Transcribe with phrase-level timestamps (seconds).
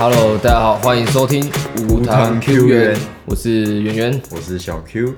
[0.00, 1.46] Hello，大家好，欢迎收听
[1.90, 4.22] 无糖 Q 源，我是圆圆。
[4.30, 5.12] 我是小 Q，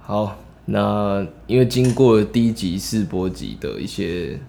[0.00, 4.40] 好，那因为经过了第一集试播集的一些，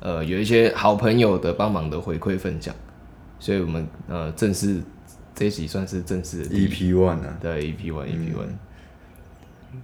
[0.00, 2.74] 呃，有一些好朋友的帮忙的回馈分享，
[3.38, 4.80] 所以我们呃正式
[5.34, 8.56] 这一集算是正式 EP One 啊，对 EP one EP one，、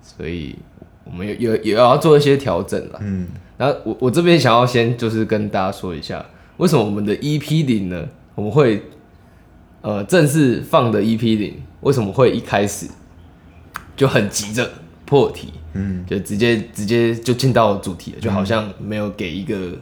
[0.01, 0.57] 所以
[1.05, 2.99] 我们有有也要做一些调整了。
[3.03, 6.25] 嗯，然后我我这边想要先就是跟大家说一下，
[6.57, 8.81] 为什么我们的 EP 零呢，我们会
[9.81, 12.87] 呃正式放的 EP 零，为什么会一开始
[13.97, 14.71] 就很急着
[15.05, 19.73] 破题，嗯，就直接直接就进到主题了，就好像没有给一个、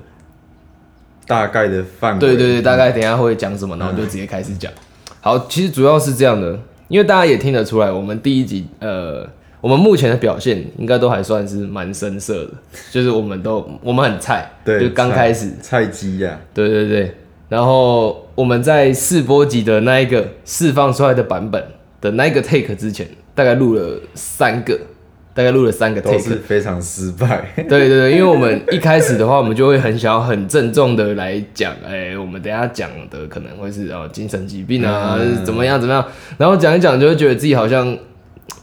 [1.27, 4.73] 大概的范围，对对对，大概等一下会讲什么，然后就直接开始讲。
[5.21, 6.59] 好，其实主要是这样的，
[6.89, 9.29] 因为大家也听得出来，我们第一集呃。
[9.61, 12.51] 我们目前的表现应该都还算是蛮生涩的，
[12.91, 17.15] 就是我们都我们很菜，对，就刚开始，菜鸡呀，对对对，
[17.49, 21.63] 然后我们在试播集的那一个释放出来的版本
[22.01, 24.79] 的那一个 take 之前，大概录了三个，
[25.33, 26.23] 大概录了三个都 take。
[26.23, 35.45] 是非常失败， 对对对，因为我们一开始的话，我们就会很想要很郑重的来讲，哎、我们等一下讲的可能会是哦精神疾病啊，嗯。
[35.45, 36.05] 怎么样怎么样，
[36.37, 37.97] 然后讲一讲就会觉得自己好像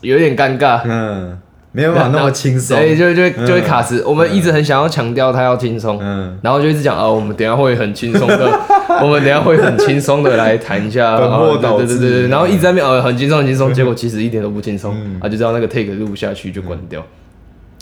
[0.01, 1.39] 有点尴尬，嗯，
[1.71, 2.77] 没有办法那么轻松。
[2.77, 3.63] 所，以就就就会嗯。
[3.63, 4.03] 卡死。
[4.05, 8.59] 我们一直很想要强调他要轻松，嗯，然后就一直讲啊，我们等下会很轻松的，
[9.01, 15.17] 我们等下会很轻松的来谈一下， 对对对对，然后一直在那边哦很轻松很轻松，结果其实一点都不轻松，嗯。
[15.21, 17.03] 啊就知道那个 take 录不下去就关掉，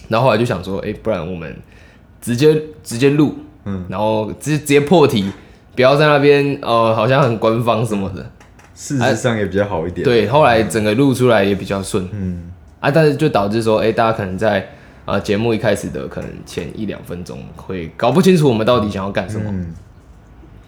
[0.07, 1.55] 然后后来就想说，哎，不然我们
[2.21, 5.31] 直接直接录，嗯，然后直接直接破题，
[5.75, 8.29] 不要在那边呃好像很官方什么的，
[8.75, 14.67] 事实上也比较好一点，，对，后来整个录出来也比较顺，嗯，啊，但是就导致说，哎、大家可能在
[15.05, 19.73] 啊节目一开始的可能前一两分钟会搞不清楚我们到底想要干什么，嗯，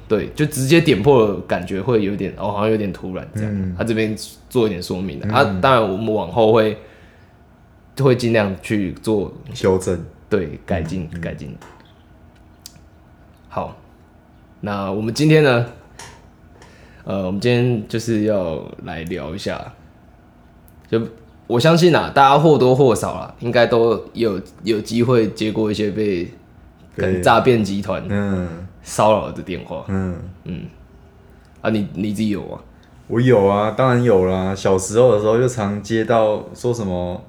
[0.07, 3.51] 对，就直接点破了，感觉会有点哦，好像有点突然这样。
[3.53, 4.15] 嗯他这边
[4.49, 6.77] 做一点说明的，啊，当然我们往后会
[7.95, 11.55] 就会尽量去做修正，对改进改进。
[13.47, 13.77] 好，
[14.59, 15.65] 那我们今天呢，
[17.03, 19.73] 呃，我们今天就是要来聊一下，
[20.89, 21.01] 就
[21.51, 26.23] 我相信啊，大家或多或少啦，应该都有有机会接过一些被
[26.95, 28.47] 可能诈骗集团嗯
[28.81, 30.61] 骚扰的电话嗯嗯，
[31.59, 32.57] 啊，你你自己有吗？
[33.07, 37.21] 我有啊，当然有啦，小时候的时候就常接到说什么。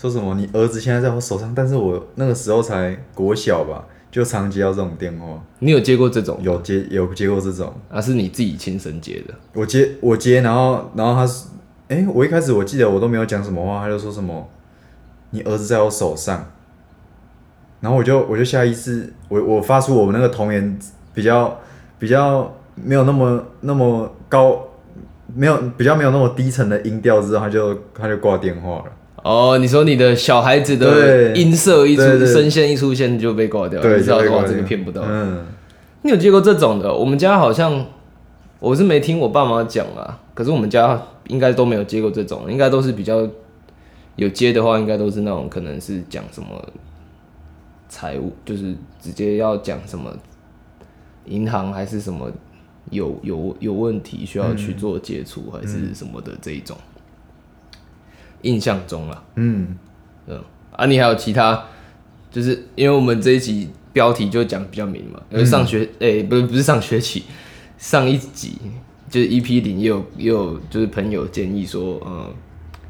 [0.00, 0.32] 说什么？
[0.36, 5.26] 你儿子现在在我手上，但是我那个时候才国小吧，就常接到这种电话，
[5.58, 6.38] 你有接过这种？
[6.40, 9.34] 有接有接过这种，啊，是你自己亲身接的？
[9.54, 11.48] 我接我接，然后然后他是，
[11.88, 14.48] 哎、我一开始我记得我都没有讲什么话，他就说什么，
[15.30, 16.46] 你儿子在我手上，
[17.80, 20.78] 然后我就我就下意识，我我发出我们那个童言
[21.14, 21.58] 比较
[21.98, 24.60] 比较没有那么那么高，
[25.34, 28.84] 没有比较没有那么低沉的音调之后，他就他就挂电话了。
[29.24, 35.02] 哦，你说你的小孩子的音色一出声线一出现就被挂掉，对，你知道哇，就被挂电话这个骗不到。
[35.06, 35.44] 嗯，
[36.02, 36.94] 你有接过这种的？
[36.94, 37.86] 我们家好像
[38.60, 43.28] 我是没听我爸妈讲啊，可是我们家应该都没有接过这种，应该都是比较
[44.16, 46.48] 有接的话，应该都是那种可能是讲什么
[47.88, 50.12] 财务，就是直接要讲什么
[51.26, 52.30] 银行还是什么
[52.90, 56.76] 有有有问题需要去做接触、还是什么的这一种。
[58.42, 59.76] 印象中啊，嗯，
[60.26, 60.40] 嗯，
[60.72, 61.64] 啊，你还有其他，
[62.30, 67.24] 就是因为我们这一集标题就讲比较明嘛，因为上学，诶、不是不是上学期，
[67.78, 68.58] 上一集
[69.08, 72.26] 就是 EP 零也有也有就是朋友建议说，嗯，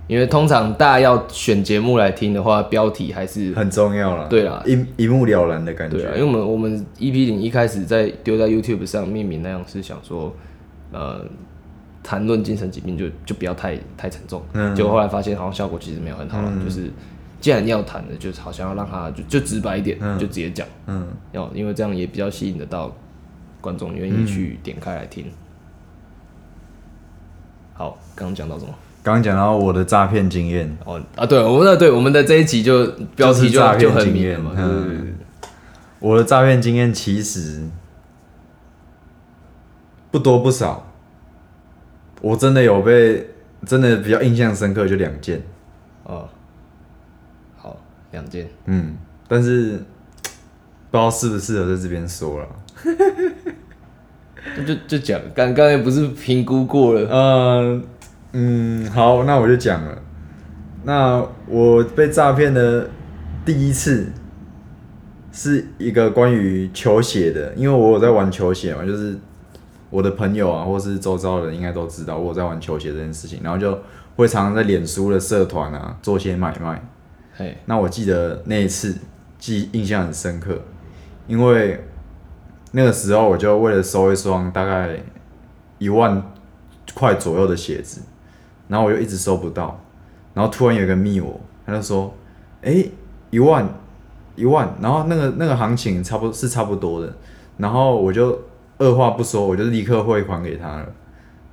[0.09, 4.27] 因为通常大家要选节目来听的话，标题还是很重要了。
[4.29, 4.61] 对啦。
[4.67, 5.99] 一一目了然的感觉。
[5.99, 6.19] 对啊，觉。
[6.19, 10.35] 因为我们我们 EP 零一开始在丢在 YouTube 上命名那样是想说，
[10.91, 11.25] 呃，
[12.03, 14.75] 谈论精神疾病就就不要太太沉重，嗯。
[14.75, 16.91] 结果后来发现好像效果其实没有很好啦，就是
[17.41, 22.91] 既然要谈的，就是好像要让他就就直白一点，就直接讲，嗯，要因为这样也比较吸引得到
[23.61, 25.27] 观众愿意去点开来听。
[27.75, 28.75] 好，刚刚讲到什么？
[29.01, 35.15] 刚刚讲到我的诈骗经验，哦啊，对，我们的对我们的这一集就标题就就很明显嘛，嗯
[36.01, 37.63] 我的诈骗经验其实
[40.11, 40.87] 不多不少，
[42.21, 43.31] 我真的有被
[43.65, 45.43] 真的比较印象深刻，就两件，
[46.05, 46.29] 哦，
[47.57, 47.77] 好，
[48.11, 48.49] 两件。
[48.67, 48.97] 嗯，
[49.27, 49.79] 但是
[50.91, 52.49] 不知道适不适合在这边说了。
[54.67, 57.09] 就就讲，刚刚才不是评估过了？
[57.11, 57.85] 嗯
[58.33, 60.03] 嗯，好，那我就讲了。
[60.85, 62.89] 那我被诈骗的
[63.45, 64.07] 第一次
[65.33, 69.17] 是一个关于球鞋的，因为我有在玩球鞋嘛，就是
[69.91, 73.79] 我的朋友啊，或是周遭的人应该都知道我有在玩球鞋这件事情，然后就
[74.17, 76.83] 会常常在脸书的社团啊做些买卖。
[77.37, 78.95] 嘿，那我记得那一次
[79.39, 80.61] 记印象很深刻，
[81.27, 81.85] 因为
[82.73, 84.99] 那个时候我就为了收一双大概
[85.79, 86.23] 一万
[86.95, 88.01] 块左右的鞋子，
[88.69, 89.81] 然后我就一直收不到，
[90.35, 92.13] 然后突然有一个密我，他就说
[92.63, 92.85] ：“哎、
[93.31, 93.67] 一万，
[94.37, 97.13] 一万。”然后那个那个行情差不多是差不多的，
[97.57, 98.39] 然后我就
[98.79, 100.87] 二话不说，我就立刻汇款给他了。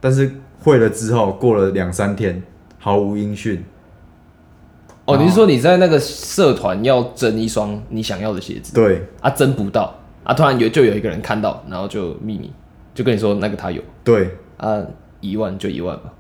[0.02, 2.44] 但是汇了之后，过了两三天，
[2.78, 3.64] 毫无音讯。
[5.06, 9.94] 哦，你是说你在那个社团要争一双你想要的鞋子对啊，争不到
[10.26, 12.52] 啊，突然有就有一个人看到，然后就秘密
[12.94, 13.82] 就跟你说那个他有。
[14.04, 14.84] 对，啊，
[15.22, 16.12] 一万就一万吧。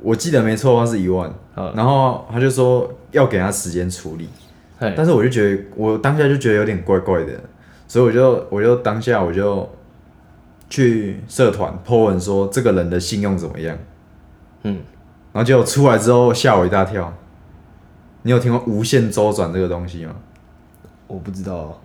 [0.00, 4.28] 我记得没错的话是一万，嗯然后他就说要给他时间处理，
[4.78, 7.32] 嘿，但是我就觉得我当下就觉得有点怪怪的，
[7.86, 9.68] 所以我就我就当下我就
[10.70, 13.76] 去社团 po 文说这个人的信用怎么样，
[14.62, 14.78] 嗯，
[15.32, 17.12] 然后结果出来之后吓我一大跳。
[18.22, 20.14] 你有听过无限周转这个东西吗？
[21.06, 21.54] 我不知道。
[21.54, 21.78] 哦，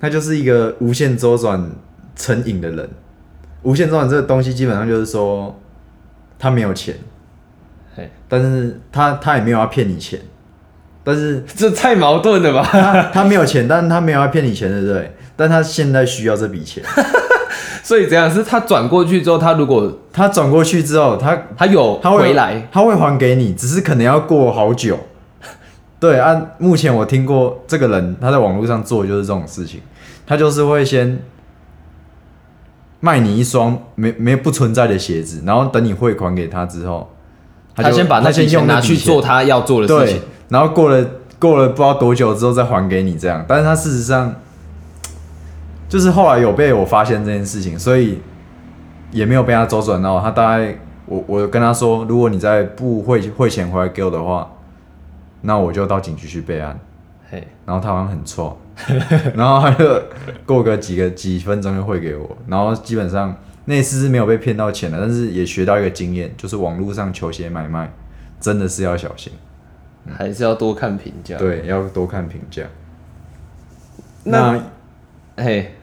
[0.00, 1.70] 他就是一个无限周转
[2.14, 2.88] 成瘾的人。
[3.62, 5.58] 无限周转这个东西基本上就是说
[6.38, 6.94] 他没有钱，
[7.96, 10.20] 嘿，但是他他也没有要骗你钱，
[11.02, 12.62] 但是这太矛盾了吧？
[12.70, 15.12] 他他没有钱，但是他没有要骗你钱，对不对？
[15.34, 16.82] 但他现在需要这笔钱，
[17.82, 24.98] 所以这样是他转过去之后，他如果他转过去之后，他他有他会回来，他会还给你，只是可能要过好久。
[26.00, 29.80] 对，按目前我听过这个人他在网络上做的就是这种事情，
[30.26, 31.20] 他就是会先
[33.00, 37.10] 卖你一双没没不存在的鞋子，然后等你汇款给他之后，
[37.76, 41.04] 就他先把那他先笔钱拿用那笔钱去做他要做的事对情。，然后过了
[41.38, 44.34] 过了不知道多久之后再还给你这样，但是他事实上
[45.88, 48.20] 就是后来有被我发现这件事情，所以
[49.10, 50.20] 也没有被他周转到。
[50.20, 54.50] 他大概我我跟他说，如果你再不汇汇钱回来给我的话，
[55.40, 56.78] 那我就到警局去备案。
[57.30, 58.58] 嘿，然后他好像很错，
[59.36, 60.02] 然后他就
[60.46, 63.36] 过个几个几分钟就汇给我，然后基本上
[63.66, 67.92] 那次是没有被骗到钱的，但是也学到一个经验，就是网络上球鞋买卖
[68.40, 69.32] 真的是要小心。
[70.16, 72.62] 还是要多看评价。，对，要多看评价。
[74.24, 74.58] 那
[75.36, 75.74] 那嘿，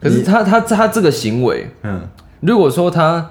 [0.00, 2.00] 可是他他他这个行为，嗯，
[2.40, 3.28] 如果说他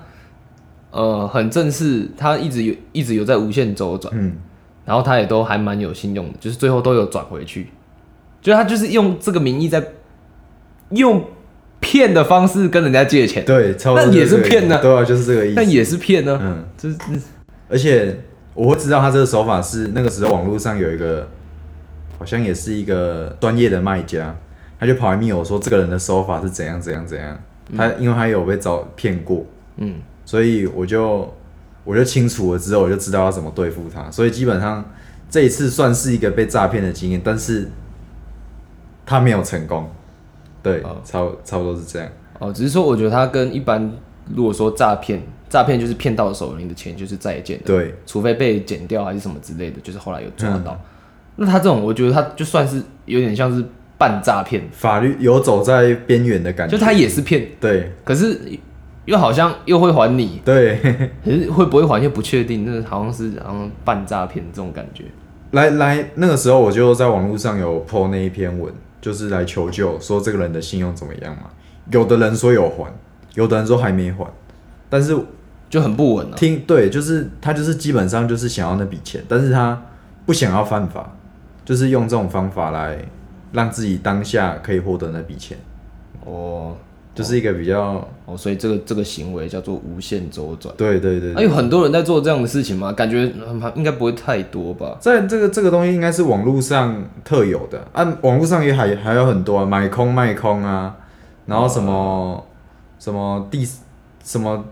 [0.91, 4.35] 呃很正式，他一直有一直有在无限周转，嗯，
[4.85, 7.67] 然后他也都还蛮有信用的，就是最后都有转回去，
[8.41, 9.83] 就他就是用这个名义在
[10.89, 11.23] 用
[11.79, 15.55] 骗的方式跟人家借钱，对，差不多那也是骗呢对啊，就是这个意思。
[15.55, 16.97] 但也是骗呢、嗯，就是
[17.69, 18.19] 而且
[18.53, 21.27] 我会知道他这个手法是那个时候网络上有一个，
[22.19, 24.35] 好像也是一个专业的卖家，
[24.79, 27.39] 他就跑来密我说这个人的手法是怎样怎样怎样，
[27.77, 29.45] 他因为他有被找骗过，
[29.77, 29.95] 嗯，
[30.25, 31.33] 所以我就
[31.83, 34.09] 我就清楚了之后，我就知道要怎么对付他。
[34.11, 34.83] 所以基本上
[35.29, 37.69] 这一次算是一个被诈骗的经验，但是
[39.05, 39.89] 他没有成功。
[40.63, 42.07] 对，哦差差不多是这样。
[42.39, 43.91] 哦，只是说我觉得他跟一般
[44.33, 50.79] 如果说诈骗，诈骗就是骗到手，你的钱就是再也见的，对，除非被剪掉还是什么之类的，就是后来有抓到。
[51.35, 53.65] 那他这种，我觉得他就算是有点像是
[53.97, 56.77] 半诈骗，法律游走在边缘的感觉。
[56.77, 58.39] 就他也是骗，对可是
[59.11, 60.77] 又好像又会还你，对，
[61.21, 65.03] 可是会不会还又不确定，那好像是好像半诈骗这种感觉。
[65.51, 71.49] 来来，那个时候我就在网络上有 po 那一篇文，就是来求救，说这个人的信用怎么样嘛。
[71.91, 72.89] 有的人说有还，
[73.33, 74.25] 有的人说还没还，
[74.89, 75.13] 但是
[75.69, 76.33] 就很不稳啊。
[76.37, 79.77] 听对，就是他就是基本上就是想要那笔钱，但是他
[80.25, 81.13] 不想要犯法，
[81.65, 82.97] 就是用这种方法来
[83.51, 85.57] 让自己当下可以获得那笔钱，
[86.23, 86.77] 哦
[87.13, 90.73] 就是一个比较哦，所以这个这个行为叫做无限周转。
[90.77, 92.91] 对对对那、有很多人在做这样的事情吗？
[92.93, 94.97] 感觉嗯应该不会太多吧？
[94.99, 100.95] 在这个这个东西应该是网络上特有的，啊、网络上也还还有很多、啊、买空卖空啊，
[101.45, 102.45] 然后什么、
[102.97, 103.67] 什么第
[104.23, 104.63] 什么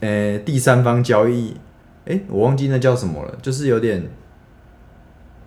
[0.00, 1.56] 呃、第三方交易，
[2.04, 4.06] 诶、我忘记那叫什么了，就是有点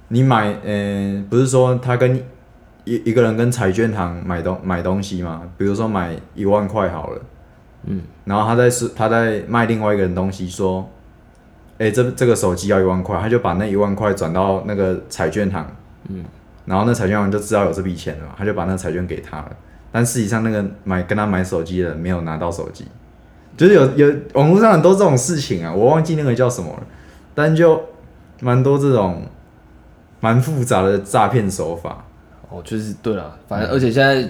[0.08, 2.24] 你买呃、不是说他跟
[2.96, 7.22] 一一个人跟彩券行买东买东西嘛，比如说买一万块好了，
[7.86, 10.89] 嗯，然后他在是他在卖另外一个人东西说。
[11.79, 15.63] 哎、这这个手机要一万块，他就把那一万块转到那个彩券行，
[16.10, 16.25] 嗯，
[16.65, 19.51] 然后那彩券行就知道有这笔钱了嘛，他就把那彩券给他了。
[19.91, 22.88] 但事实上，那个买跟他买手机的人没有拿到手机，
[23.56, 26.84] 就是有有网络上很多这种事情啊，我忘记那个叫什么了，
[27.36, 27.79] 但就
[28.41, 29.27] 蛮多这种
[30.20, 32.06] 蛮复杂的诈骗手法。
[32.50, 34.22] 哦，就是对了，反正而且现在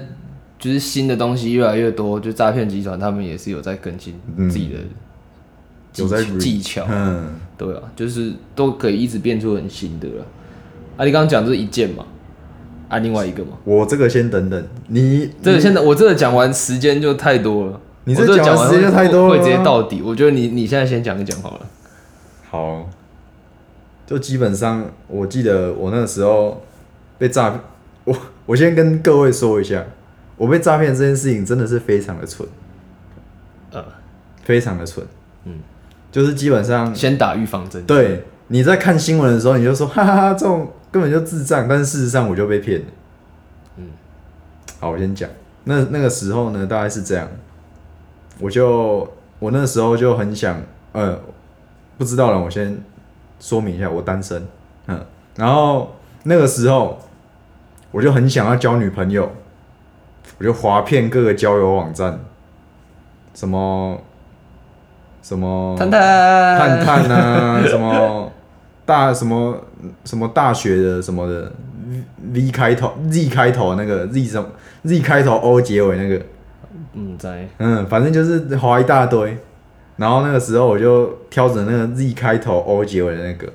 [0.58, 4.76] 就是新的东西越来越多，就诈骗集团他们也是有在更新嗯自己的
[5.94, 10.26] 技、有在技巧，嗯，对啊，就是都可以一直变出很新的了。
[10.98, 12.06] 啊，你刚刚讲这一件嘛？
[12.90, 13.52] 啊，另外一个嘛？
[13.66, 20.02] 我这个先等等，你这个现在我这个讲完时间就太多了，你我这讲完时间就太多了会会直接到底。
[20.02, 21.66] 我觉得你你现在先讲一讲好了。
[22.50, 22.90] 好，
[24.08, 26.64] 就基本上，我记得我那个时候
[27.18, 27.60] 被诈骗，
[28.08, 29.84] 我我先跟各位说一下，
[30.38, 32.48] 我被诈骗这件事情真的是非常的蠢，
[33.72, 33.84] 呃，
[34.44, 35.06] 非常的蠢，
[35.44, 35.60] 嗯，
[36.10, 37.84] 就是基本上，先打预防针。
[37.84, 42.86] 对你在看新闻的时候，你就说哈哈哈，这种根本就智障，但是事实上我就被骗了，
[43.76, 43.88] 嗯，
[44.80, 45.30] 好，我先讲，
[45.66, 47.28] 那那个时候呢，大概是这样，
[48.40, 49.06] 我就
[49.40, 50.62] 我那时候就很想，
[50.94, 51.20] 呃，
[51.98, 52.82] 不知道了，我先
[53.42, 54.48] 说明一下，我单身，
[54.86, 56.98] 嗯，然后那个时候
[57.92, 59.32] 我就很想要交女朋友，
[60.38, 62.20] 我就划遍各个交友网站，
[63.34, 64.00] 什么
[65.22, 66.80] 什么探探。
[66.84, 68.32] 探探啊， 什么
[68.86, 69.58] 大什么
[70.06, 71.52] 什么大学的什么的
[72.34, 74.48] V 开头 Z 开头那个 Z 什么
[74.84, 76.22] Z 开头 O 结尾那个，
[76.94, 77.48] 嗯，在。
[77.58, 79.38] 嗯，反正就是划一大堆。
[79.98, 83.48] 然后那个时候我就挑着那个 Z 开头 O 结尾的那个，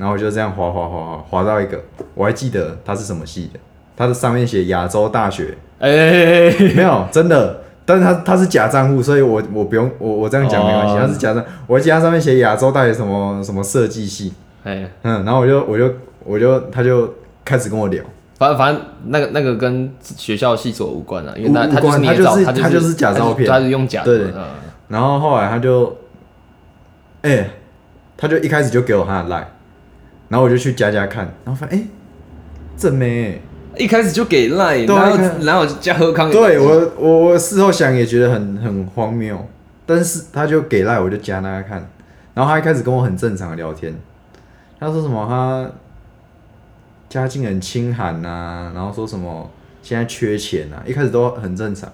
[0.00, 1.78] 然后我就这样滑滑滑滑滑到一个，
[2.14, 3.60] 我还记得它是什么系的，
[3.94, 14.32] 它的上面写亚洲大学，哎，没有真的，但是它它是假账户，所以我我不用我我这样讲没关系，哦它是假账，我还记得它上面写亚洲大学什么什么设计系，
[14.64, 17.12] 哎，嗯，然后我就我就我就他就
[17.44, 18.02] 开始跟我聊，
[18.38, 23.46] 反正反正那个那个跟学校系所无关啊，因为无无他他就是关捏造，他他就是他就是假照片。
[23.46, 24.32] 他是用假的，对。
[24.34, 24.44] 嗯。
[24.88, 25.96] 然后后来他就，
[27.22, 27.48] 哎、
[28.16, 29.44] 他就一开始就给我他的 line，
[30.30, 31.84] 然后我就去加加看，然后发现哎、
[32.78, 33.42] 正妹、
[33.76, 39.46] 一开始就给赖，对啊然后一开始然后加喝康，对我我我事后想也觉得很很荒谬，
[39.84, 41.86] 但是他就给赖我就加那看，
[42.32, 43.94] 然后他一开始跟我很正常的聊天，
[44.78, 45.70] 他说什么他
[47.08, 49.50] 家境很清寒呐、然后说什么
[49.82, 51.90] 现在缺钱呐，一开始都很正常。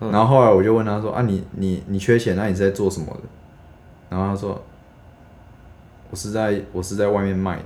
[0.00, 3.20] 嗯然后后来我就问他说：“啊你，你你缺钱，那你是在做什么的？”
[4.10, 4.60] 然后他说
[6.10, 7.58] ：“我是在我是在外面卖。”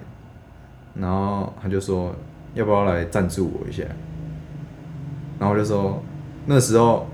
[0.95, 2.15] 然后他就说
[2.55, 3.85] ：“要不要来赞助我一下？”
[5.39, 6.03] 然后我就说
[6.47, 7.07] ：“那时候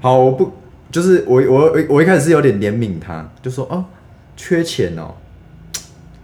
[0.00, 0.52] 好，我不
[0.90, 3.84] 就是我我我一开始是有点怜悯他，就说哦，
[4.36, 5.14] 缺钱哦，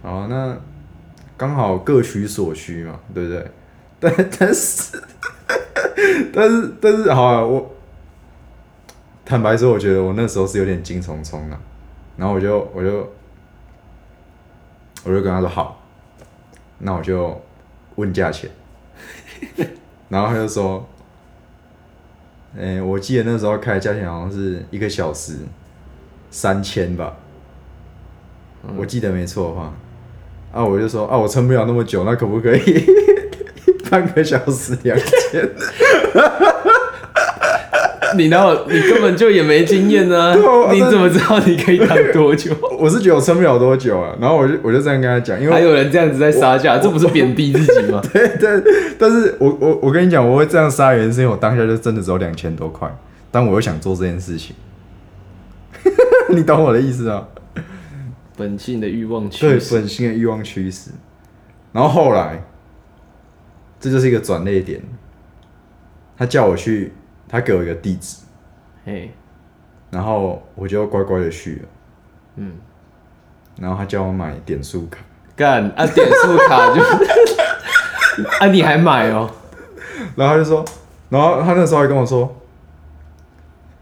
[0.01, 0.57] 好那
[1.37, 3.51] 刚好各取所需嘛，对不对？
[3.99, 5.01] 但但是
[6.33, 7.71] 但是但是好啊，我
[9.23, 11.59] 坦白说，我觉得我那时候是有点惊虫冲啊，
[12.17, 13.09] 然后我就我就
[15.03, 15.81] 我就跟他说好，
[16.79, 17.39] 那我就
[17.95, 18.49] 问价钱，
[20.09, 20.87] 然后他就说，
[22.57, 25.37] 诶、我记得那时候开的价钱好像是一个小时
[26.29, 27.15] 三千吧，
[28.77, 29.73] 我记得没错的话，
[30.53, 32.85] 啊，我就说啊，我撑不了那么久，那可不可以
[33.89, 35.49] 半个小时两千？
[38.17, 40.35] 你然后你根本就也没经验呢啊，
[40.71, 42.53] 你怎么知道你可以躺多久？
[42.79, 48.01] 我是觉得我撑不了多久啊，然后我就我就这样跟他讲，因为还有人这样子在杀价，这不是贬低自己吗？
[48.11, 48.61] 对对，
[48.97, 52.89] 但是我我我跟你讲，我会这样杀人，是因为我当下就真的只有两千多块，
[53.31, 54.55] 但我又想做这件事情，
[56.29, 57.27] 你懂我的意思啊？
[58.37, 60.89] 本性的欲望驱对，使，本性的欲望驱使。
[61.73, 62.43] 然后后来，
[63.79, 64.81] 这就是一个转捩点，
[66.17, 66.91] 他叫我去，
[67.31, 68.17] 他给我一个地址，
[68.83, 69.09] 嘿，
[69.89, 71.67] 然后我就乖乖的去了，
[72.35, 72.51] 嗯，
[73.57, 74.99] 然后他叫我买点数卡，
[75.33, 76.81] 干啊，点数卡就
[78.41, 79.31] 啊，你还买哦？
[80.17, 80.65] 然后他就说，
[81.07, 82.35] 然后他那时候还跟我说，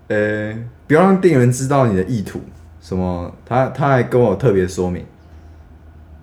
[0.09, 0.53] 呃、
[0.85, 2.39] 不要让店员知道你的意图，
[2.79, 5.03] 什么，他他还跟我特别说明，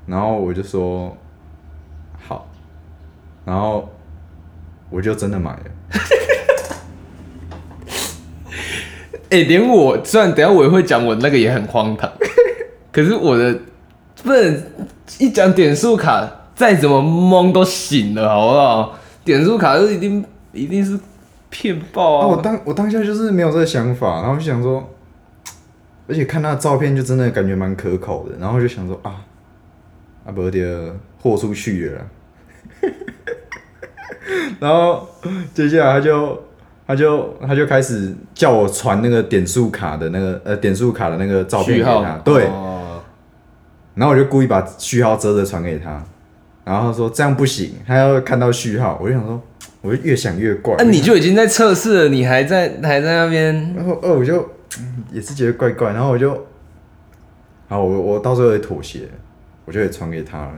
[0.06, 1.16] 然后我就说
[2.25, 2.49] 好，
[3.45, 3.92] 然后
[4.90, 5.64] 我就真的买了，
[9.30, 12.11] 哎、连我虽然等下我也会讲，我那个也很荒唐，
[12.92, 13.59] 可是我的
[14.23, 14.62] 不能
[15.18, 18.99] 一讲点数卡，再怎么懵都醒了，好不好？
[19.25, 20.99] 点数卡就一定一定是
[21.50, 22.28] 骗爆啊，啊！
[22.28, 24.88] 我当我当下就是没有这个想法，然后就想说，
[26.06, 29.25] 而且看他的照片就真的感觉蛮可口的，然后就想说啊，
[30.25, 32.06] 啊不的豁出去了，
[34.61, 35.09] 然后
[35.52, 36.40] 接下来他就
[36.87, 43.02] 他就他就开始叫我传那个点数卡的那个呃点数卡的那个照片给他，对，哦
[43.95, 46.05] 然后我就故意把序号遮着传给他，
[46.64, 49.40] 然后他说这样不行，他要看到序号，我就想说，
[49.81, 50.75] 我就越想越怪。
[50.78, 54.40] 那、你就已经在测试了，你还在还在那边，然后，呃，我就
[54.78, 56.47] 嗯也是觉得怪怪，然后我就，
[57.69, 59.09] 好，我我到最后也妥协，
[59.64, 60.52] 我就也传给他了。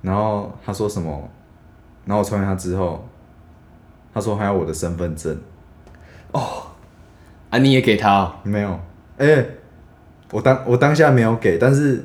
[0.00, 1.28] 然后他说什么？
[2.06, 3.06] 然后我传给他之后，
[4.14, 5.36] 他说还要我的身份证，
[6.32, 6.40] 哦
[7.50, 8.78] 啊，你也给他、哦，没有。
[9.18, 9.44] 哎、
[10.30, 12.04] 我当我当下没有给，但是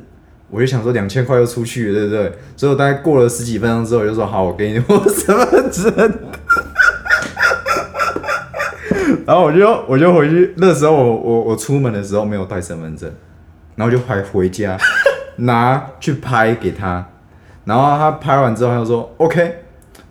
[0.49, 2.31] 我就想说两千块又出去了，对不对？
[2.55, 5.93] 所以我大概过了十几分钟之后，我就说好，我给你我的身份证。
[9.25, 13.09] 然后我就我就回去，那时候我我我出门的时候没有带身份证，
[13.75, 14.77] 然后就还回家
[15.37, 17.07] 拿去拍给他，
[17.63, 19.62] 然后他拍完之后他就说 OK，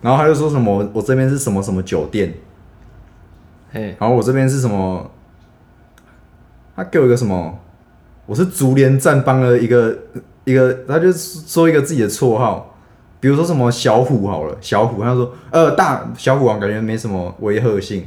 [0.03, 2.35] 然后他就说什么我我这边是什么什么酒店，
[3.73, 5.11] 嘿，然后我这边是什么？
[6.77, 7.59] 他给我一个什么？
[8.25, 9.97] 我是竹联战帮的一个
[10.45, 12.77] 一个，他就说一个自己的绰号，
[13.21, 18.07] 比如说什么小虎好了，小虎，他说呃大小虎王感觉没什么威吓性，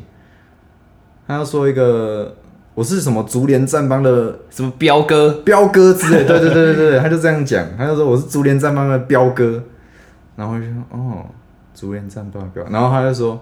[1.27, 2.35] 他要说一个
[2.73, 9.61] 我是什么竹联战帮的什么彪哥，彪哥之类，对对对对对，他就这样讲，他就说我是竹联战帮的彪哥，
[10.35, 11.25] 然后我就说哦，
[11.75, 13.39] 竹联战帮的彪，然后他就说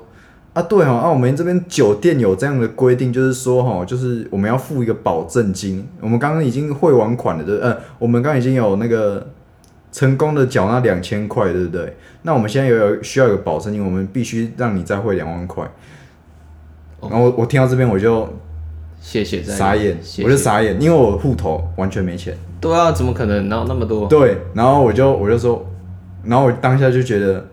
[0.52, 9.30] 啊对哦，啊我们这边酒店有这样的规定，就是说哈，就是我们要付一个保证金，我们刚刚已经汇完款了，对不对，呃，我们刚刚已经有那个
[9.92, 11.96] 成功的缴纳两千块，对不对？
[12.24, 15.70] 那我们现在有有需要有保证金，我们必须让你再汇两万块。
[17.02, 18.28] 然后我我听到这边我就
[19.02, 22.36] 谢谢，再傻眼，我就傻眼，因为我户头完全没钱。
[22.62, 23.50] 对啊，怎么可能？
[23.50, 24.08] 然后那么多？
[24.08, 25.70] 对，然后我就我就说，
[26.24, 27.46] 然后我当下就觉得，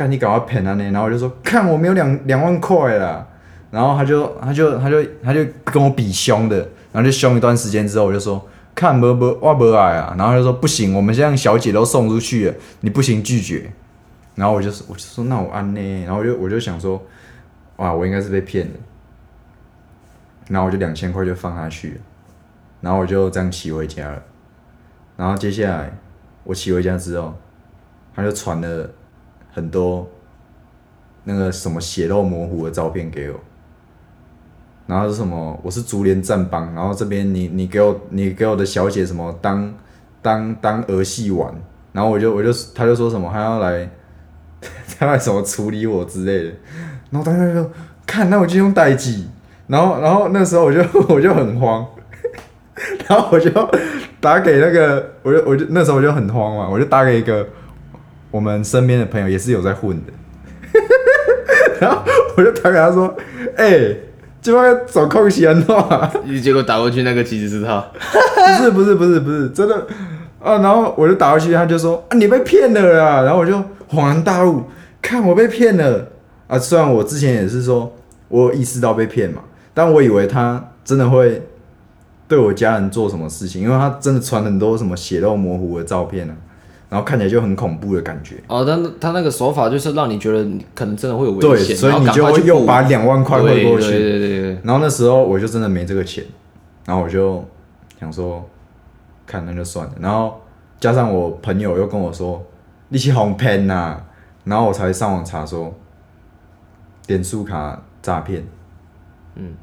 [0.00, 3.26] 干你赶快骗他呢，然后我就说，看我没有两两万块啦，
[3.70, 6.56] 然后他就他就他就他就跟我比凶的，
[6.90, 8.42] 然后就凶一段时间之后，我就说，
[8.74, 13.70] 看不不我不爱啊，然后他就说不行，我们现在小姐都送出去了，你不行拒绝，
[14.36, 17.02] 然后我就说我就说那我安呢，然后我就我就想说，
[17.76, 18.72] 哇，我应该是被骗了，
[20.48, 21.96] 然后我就两千块就放下去了，
[22.80, 24.22] 然后我就这样骑回家了。
[25.18, 25.92] 然后接下来
[26.44, 27.34] 我骑回家之后，
[28.16, 28.90] 他就传了
[29.52, 30.08] 很多
[31.24, 33.38] 那个什么血肉模糊的照片给我，
[34.86, 39.74] 然后是什么我是竹联战帮，然后这边你你给我你给我的小姐什么当
[40.22, 41.52] 当当儿戏玩，
[41.92, 43.88] 然后我就我就他就说什么他要来
[44.98, 46.56] 他要来什么处理我之类的，
[47.10, 47.70] 然后当时就
[48.06, 49.28] 看那我就用代记，
[49.66, 51.86] 然后然后那时候我就 我就很慌。
[53.06, 53.50] 然后我就
[54.20, 57.46] 打给那个，我就我就那时候我就很慌嘛，我就打给一个
[58.30, 60.12] 我们身边的朋友，也是有在混的，
[61.80, 62.02] 然后
[62.36, 63.14] 我就打给他说
[63.56, 63.94] ：“哎、
[64.40, 66.12] 这边找空隙安诺啊？
[66.42, 67.84] 结果打过去那个其实是他，
[68.58, 69.86] 不是不是不是不是真的
[70.40, 73.54] 啊！”然后我就打过去，他就说：“啊，你被骗了啦！”然后我就
[73.90, 74.62] 恍然大悟，
[75.02, 76.08] 看我被骗了
[76.46, 76.58] 啊！
[76.58, 77.92] 虽然我之前也是说
[78.28, 79.42] 我有意识到被骗嘛，
[79.74, 81.42] 但我以为他真的会
[82.28, 86.34] 对我家人做什么事情，因为他真的传很多什么血肉模糊的照片啊，
[86.90, 88.34] 然后看起来就很恐怖的感觉。
[88.48, 93.88] 哦，但他那个手法就是让你觉得你可能真的会有危对，险，所以你就又把两万块汇过去。
[93.88, 96.22] 对对对对对，然后那时候我就真的没这个钱，
[96.84, 97.42] 然后我就
[97.98, 98.44] 想说，
[99.26, 99.92] 看那就算了。
[100.00, 100.40] 然后
[100.80, 102.44] 加上我朋友又跟我说，
[102.88, 103.96] 你去红骗呐，
[104.42, 105.72] 然后我才上网查说，
[107.06, 108.44] 点数卡诈骗，
[109.36, 109.54] 嗯，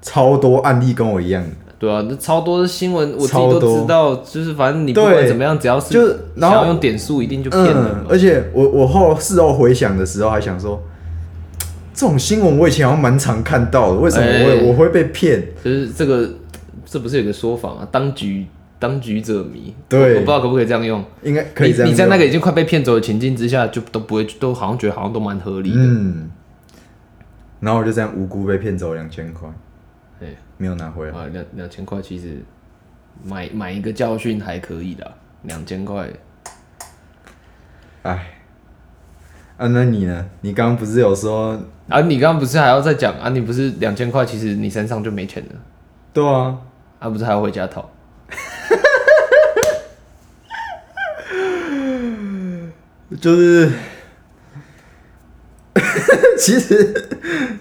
[0.00, 1.50] 超多案例跟我一样的，
[1.82, 8.06] 对啊，那超多的新闻我自己都知道，就是反正你不管怎么样，只要是就是然后想要用点数，一定就骗人嗯，。
[8.08, 10.80] 而且我我后事后回想的时候还想说，
[11.92, 15.44] 这种新闻我以前好像蛮常看到的，为什么我会、哎我会被骗？
[15.64, 16.30] 就是这个，
[16.86, 17.88] 这不是有个说法吗？
[17.90, 18.46] 当局
[18.78, 21.04] 当局者迷，对我我不知道可不可以这样用。
[21.24, 25.76] 应该可以你你在那用个已经快被骗走的情境之下，就都不会，都好像觉得好像都蛮合理的。
[25.78, 26.30] 嗯，
[27.58, 29.48] 然后我就这样无辜被骗走两千块，
[30.22, 31.18] 对没有拿回来。
[31.18, 32.36] 啊，两两千块其实
[33.24, 36.08] 买买一个教训还可以的，两千块。
[38.02, 38.34] 哎，
[39.56, 40.24] 啊，那你呢？
[40.42, 41.60] 你刚刚不是有说？
[41.88, 43.30] 啊，你刚刚不是还要再讲啊？
[43.30, 45.50] 你不是两千块，其实你身上就没钱了，
[46.12, 46.56] 对啊，
[47.00, 47.90] 啊，不是还要回家讨？
[53.20, 53.70] 就是，
[56.38, 57.08] 其实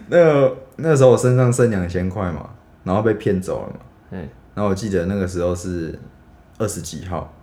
[0.08, 2.50] 那个那时候我身上剩两千块嘛，
[2.84, 3.80] 然后被骗走了嘛。
[4.12, 5.98] 嗯，然后我记得那个时候是
[6.58, 7.34] 二十几号，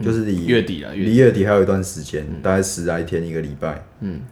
[0.00, 1.16] 就是离月底了，月离底。
[1.18, 3.84] 月底还有一段时间，大概十来天一个礼拜。
[4.00, 4.22] 嗯，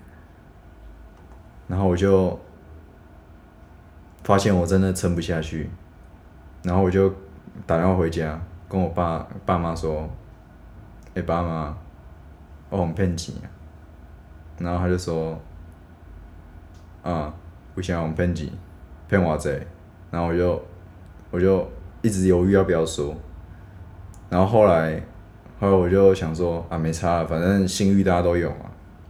[1.69, 2.39] 然后我就
[4.25, 5.69] 发现我真的撑不下去，
[6.63, 7.13] 然后我就
[7.67, 10.09] 打电话回家，跟我爸爸妈说
[11.15, 11.77] ：“哎、爸妈，
[12.71, 13.47] 我很骗钱啊。”
[14.59, 15.41] 然后他就说，
[17.03, 17.35] 啊、
[17.75, 18.49] 我想用骗钱，
[19.09, 19.51] 骗我这，
[20.11, 20.63] 然后我就
[21.31, 21.69] 我就
[22.03, 23.15] 一直犹豫要不要说，
[24.29, 25.03] 然后后来
[25.61, 28.67] 后来我就想说啊，没差了，反正信誉大家都有嘛，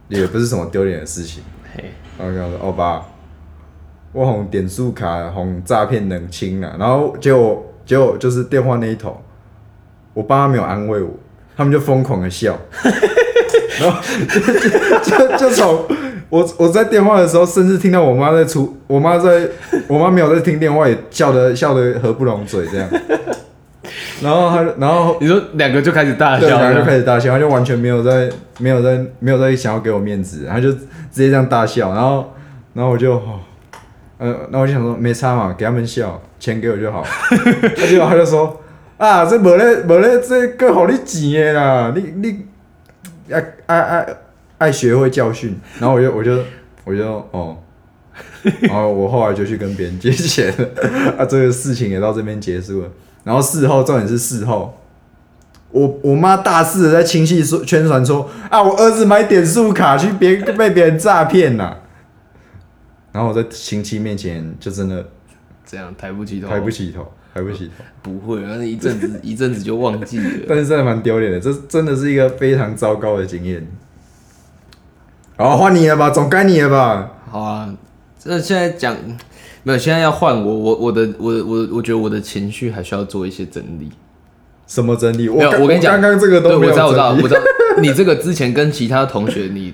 [0.07, 1.43] 也不是什么丢脸的事情。
[1.75, 1.85] 嘿，
[2.17, 3.03] 然后跟他说：“哦爸，
[4.11, 9.19] 我红点数卡红诈骗冷清了。”然后结果结果就是电话那一头，
[10.13, 11.09] 我爸没有安慰我，
[11.57, 12.57] 他们就疯狂的笑，
[13.81, 13.99] 然后
[15.03, 15.85] 就就就从
[16.33, 19.47] 我我在电话的时候，甚至听到我妈在出，我妈在
[19.87, 22.89] 我妈没有在听电话，也笑得笑得合不拢嘴这样。
[24.23, 30.79] 然后他然后你说两个就开始大，笑，两个就开始大笑，他就完全没有在没有在没有在想要给我面子，他就直
[31.11, 32.33] 接这样大笑，然后
[32.73, 33.39] 然后我就，哦
[34.17, 37.05] 呃，然后我就想说没差嘛，给他们笑，钱给我就好。
[37.77, 38.59] 他结果他就说
[38.97, 42.45] 啊，这无咧无咧，这个好你钱的啦，你你
[43.31, 44.07] 爱爱爱
[44.63, 45.59] 爱学会教训。
[45.79, 46.39] 然后我就我就
[46.85, 47.57] 我就哦。
[48.61, 50.69] 然后我后来就去跟别人借钱了，
[51.17, 52.89] 啊，这个事情也到这边结束了。
[53.23, 54.77] 然后事后，重点是事后，
[55.71, 61.79] 我我妈大肆的在亲戚说宣传说啊，我儿子买点数卡去别被别人诈骗了。
[63.13, 65.09] 然后我在亲戚面前就真的
[65.65, 70.29] 这样抬不起头，抬不起头，抬不起头，不会，那一阵子一阵子就忘记了。
[70.49, 73.65] 但是真的蛮丢脸的，这真的是一个非常糟糕的经验。
[75.35, 77.11] 好，换你了吧，总该你了吧？
[77.29, 77.73] 好啊，
[78.19, 78.95] 这现在讲
[79.63, 83.91] 没有，现在要换我，我我的我我我觉得我的情绪还需要做一些整理。
[84.67, 85.27] 什么整理？
[85.27, 87.41] 没有，刚我跟你讲，刚刚这个都没有我知道，我知道，我知道。
[87.81, 89.73] 你这个之前跟其他同学，你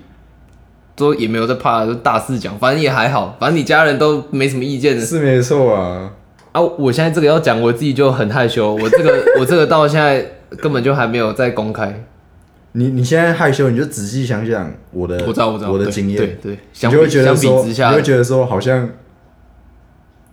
[0.95, 6.12] 都也没有在怕，就大肆讲，反正也还好，反正你家人都没什么意见的是没错啊。
[6.54, 6.62] 啊。
[6.62, 10.26] 我现在这个要讲，我自己就很害羞，我这个我这个到现在
[10.58, 12.06] 根本就还没有在公开。
[12.74, 18.88] 你你现在害羞，你就仔细想想我的，我知道，我知道我的经验，对对，你就会觉得说，比之下你，会觉得说好像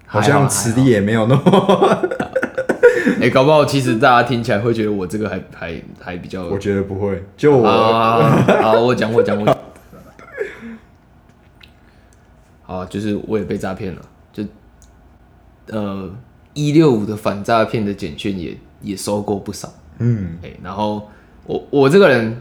[0.07, 2.09] 好好像实力也没有那么，
[3.21, 7.25] 哎、搞不好其实大家听起来会觉得我这个还还还比较我觉得不会。
[7.37, 9.57] 就我，啊，好，我讲我讲我讲。
[12.63, 14.45] 好，就是我也被诈骗了，就
[15.69, 16.11] 呃
[16.53, 21.09] 一六五的反诈骗的简讯也也收过不少，嗯哎、然后
[21.47, 22.37] 我我这个人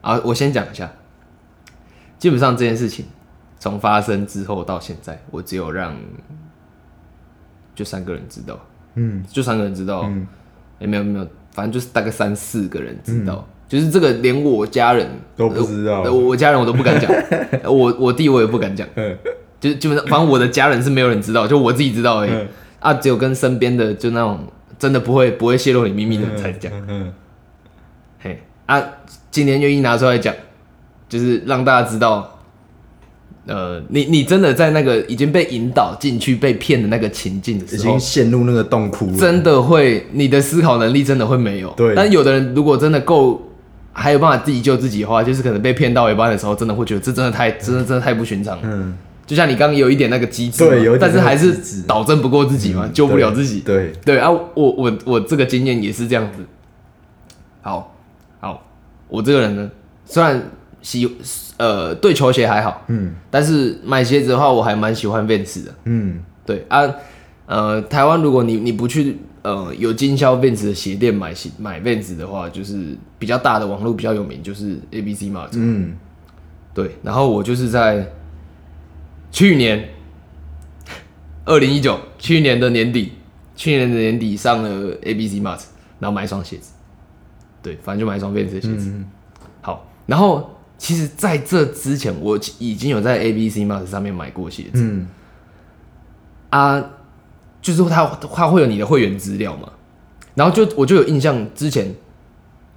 [0.00, 0.90] 啊，我先讲一下，
[2.18, 3.04] 基本上这件事情
[3.58, 5.94] 从发生之后到现在，我只有让
[7.74, 8.58] 就三个人知道，
[8.94, 9.22] 嗯。
[9.30, 10.26] 就三个人知道，嗯。
[10.78, 16.02] 也、没有没有，反正就是大概三四个人知道，就是这个连我家人都不知道。
[16.02, 17.08] 呃我我家人我都不敢讲，
[17.62, 19.16] 呃 我我弟我也不敢讲，嗯。
[19.60, 22.48] 就是基本上反正我的家人是没有人知道，就我自己知道而已，嗯。
[22.80, 24.40] 啊，只有跟身边的就那种
[24.76, 26.72] 真的不会不会泄露你秘密的人才讲，
[28.66, 28.82] 啊，
[29.30, 30.34] 今天愿意拿出来讲，
[31.08, 32.28] 就是让大家知道。
[33.44, 41.68] 呃，你你真的在那个已经被引导进去被骗的那个情境的已时候经，陷入那个洞窟了，真的会，你的思考能力真的会没有。
[41.70, 43.42] 对但有的人如果真的够，
[43.92, 48.62] 还有办法自己救自己的话，就是可能被骗到一半的时候，真的会觉得这真的太，真的真的太不寻常了。
[48.62, 48.96] 嗯，
[49.26, 53.58] 就像你刚刚有一点那个机智嘛，对有一点但是还是那个机智导正不过自己嘛，救不了自己。
[53.66, 56.44] 对，对啊，我我我这个经验也是这样子。
[57.60, 57.92] 好，
[58.42, 58.60] 好，
[59.08, 59.70] 我这个人呢，
[60.04, 60.50] 虽然
[60.82, 61.08] 喜
[61.58, 65.72] 呃对球鞋还好，嗯但是买鞋子的话，我还蛮喜欢 Vans 的。
[65.84, 66.82] 嗯对啊，
[67.46, 75.50] 呃，台湾如果你你不去呃有经销 Vans 的鞋店买鞋买 Vans 的话，就是比较大的网络比较有名，就是 A B C Mart。
[75.52, 75.92] 嗯，
[76.74, 78.10] 对，然后我就是在
[79.30, 79.88] 去年
[81.46, 83.12] 二零一九去年的年底，
[83.54, 85.60] 去年的年底上了 A B C Mart，
[86.00, 86.72] 然后买一双鞋子。
[87.62, 88.90] 对，反正就买一双 Vans 的鞋子。
[88.90, 89.04] 嗯
[89.60, 94.70] 好，然后其实在这之前，我已经有在 A B C Mart 上面买过鞋子。
[94.74, 95.08] 嗯。
[96.50, 96.84] 啊，
[97.62, 99.70] 就是他他会有你的会员资料嘛，
[100.34, 101.94] 然后就我就有印象，之前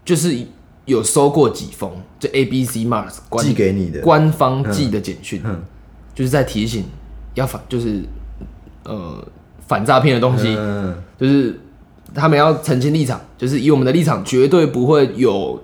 [0.06, 0.38] 就是
[0.86, 5.64] 有收过几封，就 A B C Mart 官寄给你的，官方寄的简讯，嗯。
[6.14, 6.86] 就是在提醒
[7.34, 8.02] 要反，就是
[8.84, 9.28] 呃
[9.68, 10.96] 反诈骗的东西，嗯。
[11.18, 11.60] 就是
[12.16, 15.32] 他们要澄清立场，就是以我们的立场，绝对不会有。
[15.32, 15.62] 呃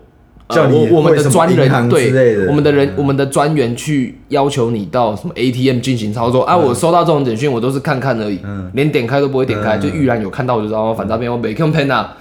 [0.53, 2.93] 叫你我我们的专人对我们的人嗯。
[2.97, 6.41] 我们的专员去要求你到什么 ATM 进行操作。
[6.43, 6.57] 啊！
[6.57, 8.69] 我收到这种简讯，我都是看看而已，嗯。
[8.73, 9.79] 连点开都不会点开，嗯。
[9.79, 12.17] 就预然有看到我就知道哦反诈骗，我没看 pen 啊，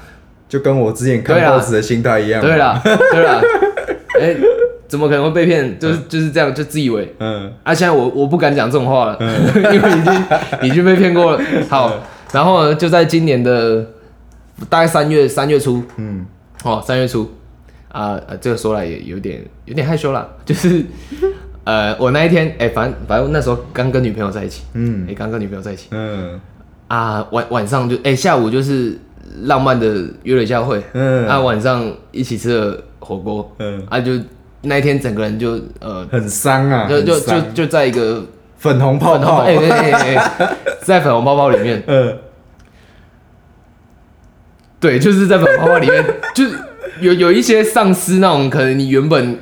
[0.49, 3.41] 就跟我之前看对啊报纸的心态一样，对，啦对啦，
[4.23, 4.37] 哎，
[4.87, 5.77] 怎么可能会被骗？
[5.81, 7.13] 就是就是这样，就自以为。
[7.19, 7.53] 嗯。
[7.65, 7.75] 啊！
[7.75, 9.19] 现在我我不敢讲这种话了，
[9.75, 11.41] 因为已经已经被骗过了。
[11.69, 11.93] 好，
[12.31, 13.85] 然后呢，就在今年的
[14.69, 16.27] 大概三月三月初，嗯。
[16.63, 17.31] 哦，三月初，
[17.89, 20.85] 啊呃，这个说来也有点有点害羞啦， 就是
[21.65, 25.07] 呃，我那一天哎、反正反正那时候刚跟女朋友在一起，嗯。
[25.09, 25.87] 哎、刚跟女朋友在一起。
[25.93, 26.39] 嗯。
[26.89, 28.99] 啊，晚晚上就哎、下午就是
[29.43, 31.27] 浪漫的约了一下会，嗯。
[31.27, 34.13] 啊晚上一起吃了火锅，嗯，啊就
[34.63, 38.23] 那一天整个人就呃很伤啊，就就就就在一个
[38.59, 42.19] 粉红泡泡，哎哎哎哎， 在粉红包包里面，嗯
[44.81, 46.59] 对，就是在粉红包包里面， 就是
[47.01, 49.39] 有有一些丧失那种可能你原本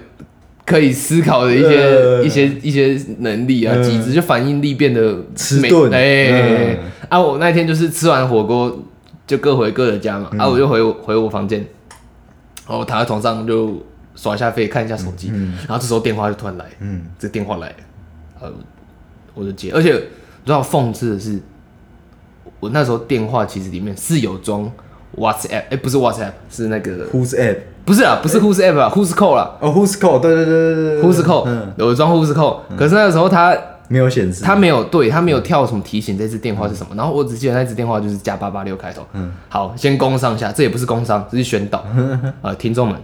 [0.67, 6.77] 可以思考的一些、呃一些一些能力啊，嗯机制就反应力变得没迟钝哎、
[7.09, 8.85] 啊，我那天就是吃完火锅
[9.27, 11.61] 就各回各的家嘛，啊，我就回我回我房间，
[12.67, 13.81] 然后我躺在床上就
[14.17, 15.29] 耍一下飞，看一下手机，
[15.67, 17.75] 然后这时候电话就突然来，嗯这电话来了，
[18.41, 18.53] 呃，
[19.35, 21.41] 我就接，而且你知道讽刺的是，
[22.61, 24.71] 我那时候电话其实里面是有装
[25.17, 27.57] WhatsApp，哎、不是 WhatsApp，是那个，Who's app？
[27.85, 30.21] 不是啊，不是 Who's App 啊，Who's Call 啦哦，Who's call？
[30.21, 33.57] 对对对对对，Who's Call，嗯，有装 Who's Call，可是那个时候他
[33.89, 39.03] 没有显示，他没有对他没有跳什么提醒这支电话是什么，然后我只记得那支电话就是加八八六开头。
[39.15, 41.83] 嗯好，先工商一下，这也不是工商，这是宣导。
[42.43, 42.95] 呃，听众们，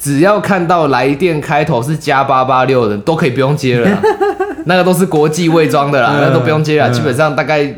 [0.00, 3.88] 只要看到来电开头是加八八六的人，都可以不用接了。
[4.66, 7.72] 那个都是国际伪装的啦，嗯那都不用接了，嗯基本上大概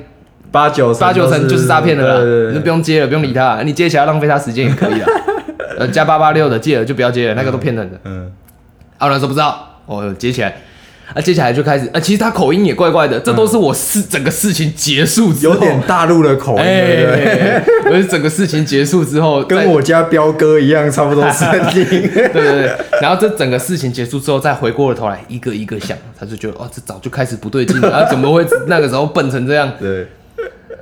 [0.50, 5.06] 八九八九成就是诈骗的啦，你就不用接了，不用理他， 你接起来浪费他时间也可以啦。
[5.78, 7.98] 呃，加八八六的借了就不要接了，那个都骗人的。
[8.04, 8.30] 嗯
[8.98, 10.54] 啊，我那时候不知道，我接起来，
[11.14, 17.24] 啊，接起来就开始，啊，其实他口音也怪怪的，这都是我事整个事情结束之后，有点大陆的口音，对不对？
[17.24, 21.86] 哎， 我是整个事情结束之后，跟我家彪哥一样，差不多声音。
[21.88, 29.72] 对对对，然后这整个事情结束之后，再回过了头来一个一个想，他就觉得哦，这早就开始不对劲了，啊，怎么会那个时候笨成这样？
[29.80, 30.06] 对，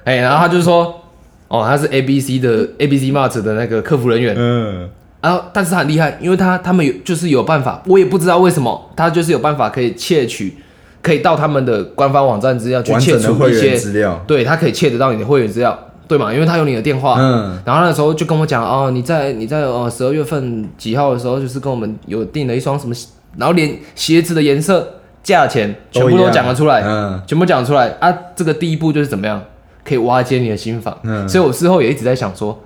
[0.05, 1.03] 哎，然后他就说，
[1.49, 4.89] 哦，他是 A B C 的 A B C Mart 的那个客服人员，嗯
[5.21, 10.57] 然后但是他很厉害，因为他他们有就是有办法，我也不知道为什么，他就是有办法可以窃取，
[11.03, 14.23] 可以到他们的官方网站资料去窃取一些，资料。
[14.29, 16.33] 对他可以窃得到你的会员资料，对嘛？
[16.33, 22.95] 因为他有你的电话，嗯然后那时候就跟我讲哦，你在你在哦十二月份几号的时候，就是跟我们有订了一双什么，
[23.37, 24.89] 然后连鞋子的颜色、
[25.25, 28.17] 价钱全部都讲了出来，嗯全部讲出来啊。
[28.37, 29.43] 这个第一步就是怎么样
[29.88, 31.27] 可以挖掘你的心房，嗯。
[31.29, 32.62] 所以我事后也一直在想说，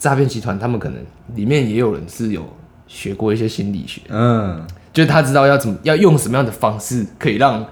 [0.00, 0.98] 诈骗集团他们可能
[1.34, 2.42] 里面也有人是有
[2.86, 7.64] 学过一些心理学，嗯，就是他知道要怎么要用什么样的方式可以让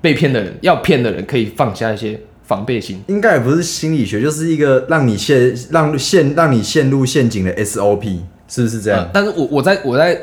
[0.00, 3.02] 被骗的人要骗的人可以放下一些防备心。
[3.08, 9.00] 应该也不是心理学，就是一个让你陷让陷让你陷入陷阱的 SOP，是不是这样？
[9.00, 9.10] 呃？
[9.12, 10.20] 但是我我在我在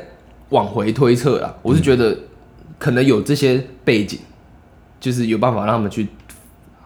[0.50, 2.18] 往回推测啦，我是觉得
[2.80, 4.20] 可能有这些背景，
[5.00, 6.08] 就是有办法让他们去，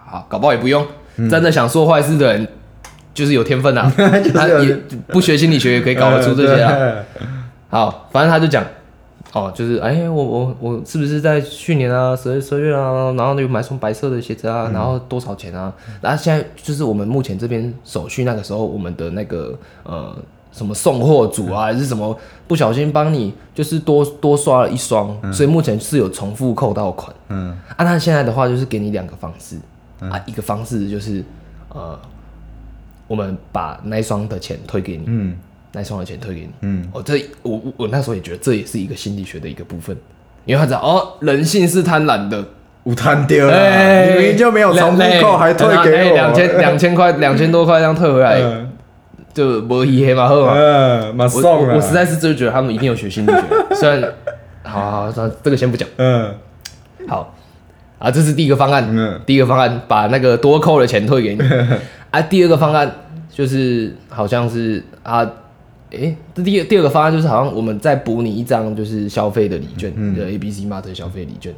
[0.10, 0.86] 好，搞不好也不用、
[1.30, 2.48] 真的想做坏事的人，
[3.14, 4.76] 就是有天分啊，嗯 就是他也
[5.08, 6.72] 不学心理学也可以搞得出这些啊。
[7.70, 7.86] 啊。
[7.90, 8.64] 好，反正他就讲，
[9.34, 15.74] 哦，就是哎，我我我是不是在去年啊，十二十二月啊，然后又买双白色的鞋子啊，然后多少钱啊？
[16.00, 20.16] 然后现在就是我们目前这边手续，那个时候我们的那个呃
[20.54, 22.18] 什么送货组啊，还是什么
[22.48, 27.14] 不小心帮你就是多多刷了一双，所以目前是有重复扣到款。
[27.28, 29.58] 嗯啊，那现在的话就是给你两个方式、
[30.00, 31.24] 啊，一个方式就是
[31.70, 32.00] 呃，
[33.08, 35.38] 我们把那一双的钱退给你，嗯
[35.74, 36.50] 那一双的钱退给你。
[36.62, 39.96] 嗯，哦，这我我我那时候也觉得这也是一个心理学的一个部分，
[40.46, 42.44] 因为他知道哦，人性是贪婪的，
[42.84, 48.72] 无贪丢了，明明就没有重复扣，还退给我两千两千块两千多块这样退回来，嗯
[49.34, 50.54] 就没黑黑嘛，喝嘛。
[50.56, 51.68] 嗯，马我送。
[51.68, 53.44] 我我实在是就觉得他们一定有学心理学，
[53.76, 54.12] 虽然
[54.64, 55.88] 好好这个先不讲。
[55.98, 56.34] 嗯
[57.08, 57.36] 好
[58.00, 58.88] 啊，这是第一个方案。
[58.90, 61.42] 嗯第一个方案把那个多扣的钱退给你。
[62.12, 62.90] 啊，第二个方案
[63.32, 65.28] 就是好像是啊，
[65.92, 71.54] 诶、这第二第二个方案就是好像我们再补你一张就是消费的礼券，嗯的 A B C Mart 的消费礼券。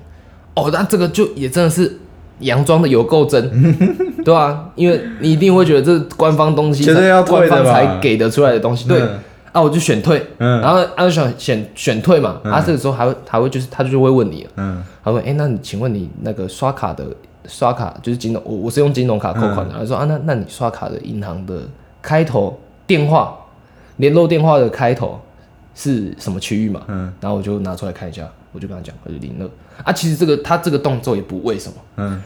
[0.55, 1.97] 哦，那这个就也真的是
[2.41, 3.43] 佯装的有够真，
[4.25, 6.83] 对啊，因为你一定会觉得这是官方东西
[7.27, 8.99] 官方才给得出来的东西，对。
[9.01, 9.19] 嗯
[9.51, 17.05] 啊，我就选退，嗯然后按选选选退嘛，啊，这个时候还会还会就是他就会问你，嗯他问：“哎、那你请问你那个刷卡的
[17.47, 19.73] 刷卡就是金融，我我是用金融卡扣款的。
[19.73, 21.61] 他说：“啊，那那你刷卡的银行的
[22.01, 23.35] 开头电话
[23.97, 25.19] 联络电话的开头
[25.73, 29.49] 是什么区域嘛？”嗯然后我就拿出来看一下，我就跟他讲，我就零二
[29.83, 29.91] 啊。
[29.91, 32.21] 其实这个他这个动作也不为什么，嗯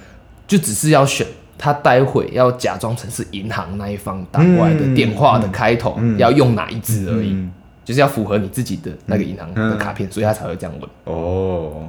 [0.45, 1.25] 就只是要选
[1.63, 7.53] 他待会要假装成是银行那一方打过来的电话的开头、要用哪一支而已，嗯
[7.85, 10.89] 就是要符合你自己的那个银行的卡片，所以他才会这样问。
[11.05, 11.87] 哦，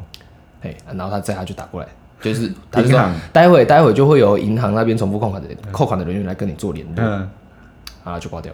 [0.86, 1.88] 然后他再他就打过来，
[2.20, 7.28] 就是他就说待会待会就会有银行那边重复扣款的扣款的人员来跟你做联络，嗯。
[8.04, 8.52] 啊就挂掉，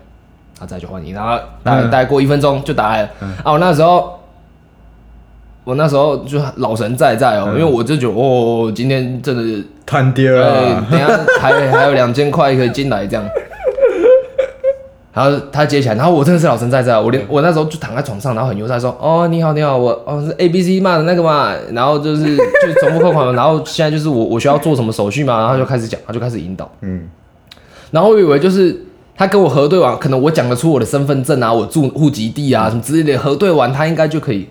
[0.59, 3.11] 啊再就换你，然后大概、大概过一分钟就打来了，
[3.45, 4.19] 啊我那时候。
[5.64, 10.87] 我那时候就老神在在哦、因为我就觉得哦，今天真的是探爹哎，啊！
[10.90, 13.25] 等一下还还有两千块可以进来这样。
[15.12, 22.25] 然后他接起来，然后我真的是老神在在，我连我那时候就躺在床上，然后很悠哉说：“哦，你好，你好，我哦是 A B C 嘛的那个嘛。”然后就是
[22.62, 26.70] 就是重复扣款，然后现在就是我我需要做什么手续嘛，然后就开始讲，他就开始引导。
[26.83, 27.09] 嗯，
[27.90, 28.85] 然后我以为就是
[29.16, 34.49] 他跟我核对完，可能我讲得出我的身份证啊，我住户籍地啊什么之类的，核对完他应该就可以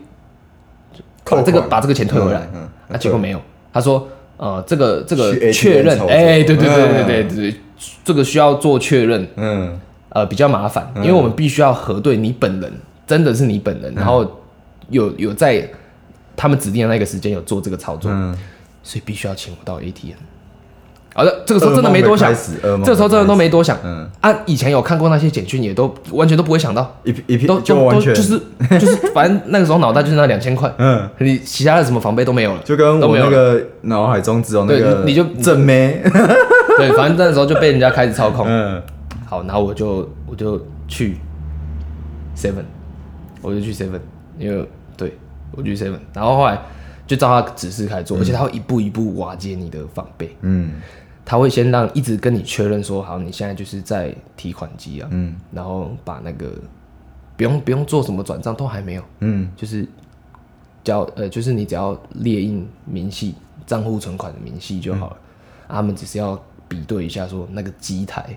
[1.30, 2.48] 把这个把这个钱退回来。
[2.54, 7.08] 嗯那啊，结果没有，他说呃这个这个确认，哎，对对对对对嗯。
[7.08, 7.56] 对对，
[8.04, 9.80] 这个需要做确认，嗯。
[10.10, 12.74] 呃比较麻烦，因为我们必须要核对你本人
[13.06, 13.82] 真的是你本嗯。
[13.84, 14.26] 人，然后
[14.90, 15.70] 有有在
[16.36, 18.36] 他们指定的那个时间有做这个操作，嗯，
[18.82, 20.18] 所以必须要请我到 ATM。
[21.20, 22.34] 好的，这个时候真的没多想。
[22.64, 23.78] 这个时候真的都没多想。
[23.84, 24.10] 嗯。
[24.22, 28.14] 啊，以前有看过那些简讯，也都完全都不会想到，一一都批就完全。
[28.14, 28.42] 都就是
[28.80, 33.02] 就是，反正那个时候脑袋就是那两千块，嗯，你其他的什么防备都没有了，就跟。
[33.02, 36.02] 我那个脑海中只有那个你就正妹，
[36.78, 38.46] 对，反正那时候就被人家开始操控。
[38.48, 38.82] 嗯。
[39.26, 41.18] 好，然后我就我就去
[42.34, 42.64] seven，
[43.42, 44.00] 我就去 seven，
[44.40, 45.18] 因为对
[45.52, 46.58] 我去 seven，然后后来
[47.06, 50.72] 就照他指示开始做，而且他会一步一步瓦解你的防备，嗯
[51.30, 55.36] 他会先让一直跟你确认说，好，你现在就是在提款机啊，嗯。
[55.52, 56.52] 然后把那个
[57.38, 59.48] 不用不用做什么转账都还没有，嗯。
[59.56, 59.88] 就是
[60.84, 63.36] 叫呃，就是你只要列印明细
[63.68, 65.18] 账户存款的明细就好了，
[65.68, 66.36] 啊他们只是要
[66.68, 68.36] 比对一下说那个机台，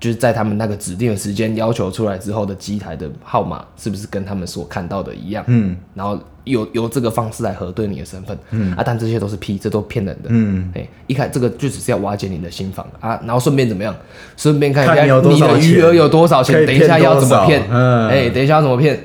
[0.00, 5.76] 就是在他们那个指定的时间要求出来之后的机台的号码是不是跟他们所看到的一样，嗯。
[5.94, 8.72] 然后由由这个方式来核对你的身份，嗯。
[8.74, 13.94] 啊，但这些都是 P，，这都骗人的，嗯，哎、一开这个就只是要瓦解你的心房啊，然后顺便怎么样？
[14.38, 15.08] 顺便看一下你
[15.40, 17.62] 的余额有多少钱，等一下要怎么骗？
[17.70, 18.08] 嗯。
[18.08, 18.98] 哎、等一下要怎么骗？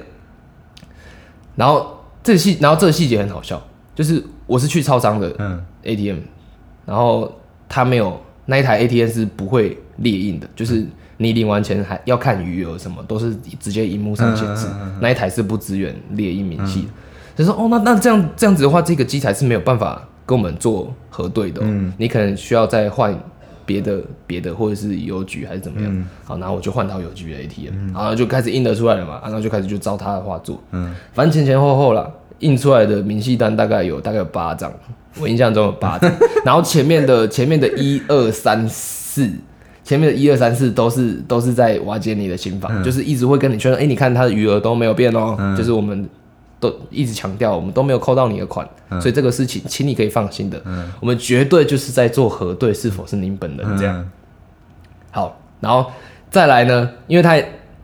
[1.58, 3.62] 然后这细，然后这个细节很好笑，
[3.94, 5.62] 就是我是去超商的嗯。
[5.84, 6.18] ATM，
[6.86, 7.32] 然后
[7.70, 10.86] 他没有那一台 ATM 是不会列印的，就是
[11.18, 14.68] 你领完钱还要看余额什么，都是直接荧幕上显示，
[15.00, 16.88] 那一台是不支援列印明细的。
[17.36, 21.92] 就说哦，那那这样这样子的话，这个机台是没有办法跟我们做核对的、哦，嗯。
[21.98, 23.18] 你可能需要再换
[23.66, 25.90] 别的别的，或者是邮局还是怎么样。
[25.94, 26.08] 嗯。
[26.24, 30.96] 好，然后我就换到邮局的 ATM，、然后就开始印得出来了嘛，然后就开始就照他的话做，嗯。
[31.14, 34.72] 反正前前后后啦，印出来的明细单大概有大概有八张，
[35.20, 36.10] 我印象中有八张，
[36.46, 39.30] 然后前面的前面的一二三四。
[39.86, 46.10] 前面的一二三四都是都是在瓦解你的心房，就是一直会跟你确认，哎、你看他的余额都没有变哦、就是我们
[46.60, 48.68] 都一直强调，我们都没有扣到你的款，
[49.00, 50.60] 所以这个事情，请你可以放心的，
[51.00, 53.96] 我们绝对就是在做核对是否是您本人这样。
[53.96, 54.12] 嗯。
[55.12, 55.86] 好，然后
[56.32, 57.40] 再来呢，因为他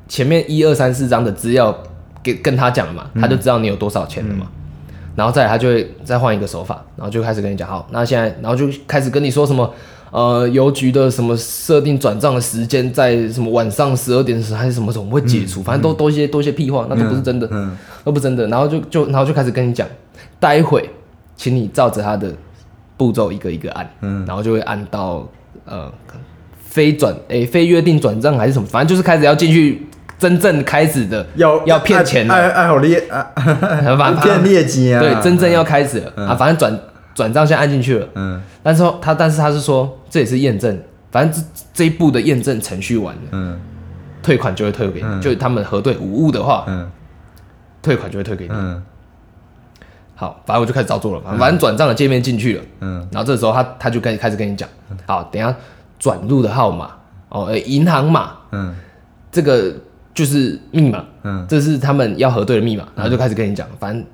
[0.08, 1.78] 前面一二三四张的资料
[2.24, 4.48] 给跟他讲了嘛，他就知道你有多少钱了嘛。
[5.14, 9.72] 然后再来，他就会再换一个手法，然后就开始跟你讲，好，那现在，然后就开始跟你说什么，
[10.12, 17.78] 呃，邮局的什么设定转账的时间在什么晚上十二点时还是什么时候我们会解除，反正都都一些都一些屁话，那都不是真的，嗯。
[18.04, 18.46] 都不是真的。
[18.48, 19.88] 然后就就然后就开始跟你讲，
[20.40, 20.90] 待会
[21.38, 22.30] 请你照着他的
[22.98, 24.26] 步骤一个一个按，嗯。
[24.28, 25.26] 然后就会按到
[25.66, 25.90] 呃
[26.60, 29.88] 非转诶、非约定转账还是什么，反正就是开始要进去
[30.20, 32.34] 真正开始的要要骗钱了。
[32.34, 33.26] 爱爱好劣啊，
[33.98, 36.80] 反正骗劣迹啊，对，真正要开始了、啊，反正转
[37.14, 38.42] 转账先按进去了，嗯。
[38.64, 40.80] 但是他但是他是说这也是验证，
[41.12, 43.60] 反正这这一步的验证程序完了，嗯。
[44.24, 45.22] 退款就会退给你，嗯。
[45.22, 46.90] 就是他们核对无误的话，嗯。
[47.82, 48.52] 退款就会退给你。
[48.54, 48.82] 嗯。
[50.16, 53.08] 好，反正我就开始照做了，反正转账的界面进去了，嗯。
[53.12, 54.70] 然后这时候他他就开始开始跟你讲，
[55.08, 55.56] 好，等一下
[55.98, 56.92] 转入的号码
[57.30, 58.76] 哦，呃，银行码嗯。
[59.32, 59.74] 这个
[60.14, 61.46] 就是密码，嗯。
[61.50, 64.06] 这是他们要核对的密码，然后就开始跟你讲，反正。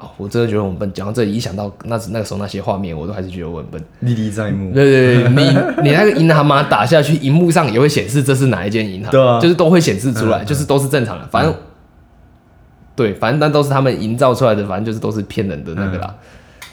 [0.00, 0.92] 哦，我真的觉得我很笨。
[0.92, 3.84] 讲到这里，一想到那那个时候那些画面，我都还是觉得我很笨。
[4.00, 5.42] 历历在目，对 对对，你
[5.82, 11.26] 你那个银行码打下去，荧幕上也会显示这是哪一间银行，对啊就是都会显示出来，嗯就是都是正常的。
[11.30, 11.54] 反正、
[12.96, 16.14] 对，反正那都是他们营造出来的，反正就是都是骗人的那个啦。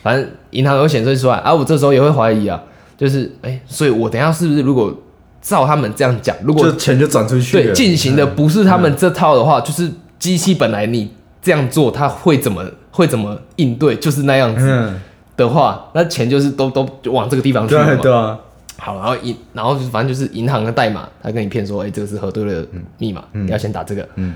[0.01, 2.61] 反正银行有显示出来啊，我这时候也会怀疑啊，
[2.95, 4.95] 就是哎、所以我等一下是不是如果
[5.41, 11.11] 照他们这样讲，如果就钱就转出去，对进行的不是他们这套的话，就是机器本来你
[11.41, 12.63] 这样做，它会怎么
[12.97, 14.99] 会怎么应对，就是那样子嗯，
[15.37, 17.87] 的话，那钱就是都都就往这个地方去了嘛。
[17.93, 18.35] 对对啊，
[18.79, 22.65] 好，然后银，然后就是反正就是银行的代码，他跟你骗说，哎、这个是核对的
[22.97, 24.33] 密码，你要先打这个，嗯。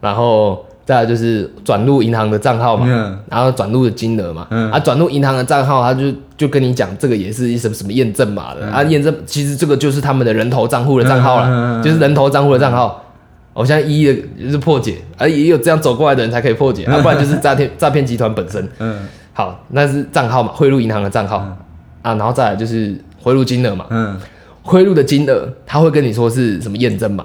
[0.00, 3.18] 然后再来就是转入银行的账号嘛，嗯。
[3.28, 4.70] 然后转入的金额嘛，嗯。
[4.70, 13.04] 啊，转入银行的账号，他就就跟你讲，这个也是一什么什么验证码的、啊，验证其实这个就是他们的人头账户的账号了，就是人头账户的账号，
[13.52, 18.68] 我现在一一的就是破解，而也有这样走过来的人才可以破解，啊，不然就是诈骗诈骗集团本身。
[18.78, 19.00] 嗯。
[19.32, 24.18] 好，那是账号嘛，汇入银行的账号、啊，然后再来就是汇入金额嘛，嗯。
[24.62, 27.24] 汇入的金额他会跟你说是什么验证码，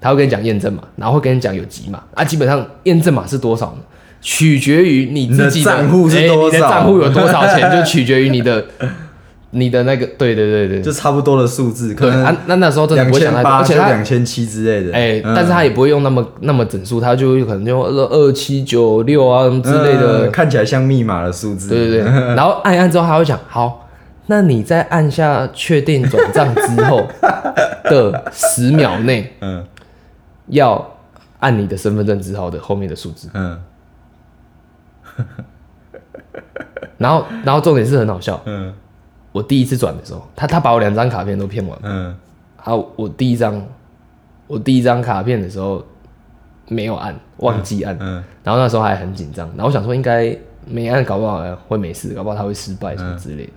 [0.00, 2.02] 他会跟你讲验证码，然后会跟你讲有几码。
[2.14, 3.82] 啊，基本上验证码是多少呢？
[4.20, 6.56] 取决于你自己你的账户是哎多少？
[6.56, 8.64] 你的账户有多少钱，就取决于你的
[9.54, 14.92] 你的那个，对对对对，就差不多的数字，可能对啊，那那时候真的不会想太多，而且他两千七之类的。
[14.92, 15.34] 哎、嗯。
[15.34, 21.68] 但是他也不会用那么那么整数，他就会可能用二二七九六啊什么之类的，嗯看起来像密码的数字。
[21.68, 23.88] 对对对， 然后按一按之后，他会讲好，
[24.26, 27.06] 那你在按下确定转账之后
[27.84, 29.64] 的十秒内，嗯。
[30.48, 30.98] 要
[31.40, 33.30] 按你的身份证字号的后面的数字。
[33.32, 33.58] 嗯。
[36.98, 38.72] 然后，然后重点是很好笑，嗯
[39.34, 42.16] 我第一次转的时候，他他把我两张卡片都骗完，嗯。
[42.62, 43.60] 啊，我第一张
[44.46, 45.84] 我第一张卡片的时候
[46.68, 48.22] 没有按，忘记按，嗯。
[48.44, 53.52] 然后那时候还很紧张，然后我想说应该没按，搞不好会没事，搞不好他会失败什么之类的。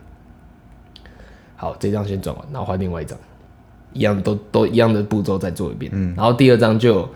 [1.56, 3.16] 好，这张先转完，然后换另外一张，
[3.94, 5.92] 一样都都一样的步骤再做一遍。
[5.94, 6.16] 嗯。
[6.18, 7.08] 然后第二张就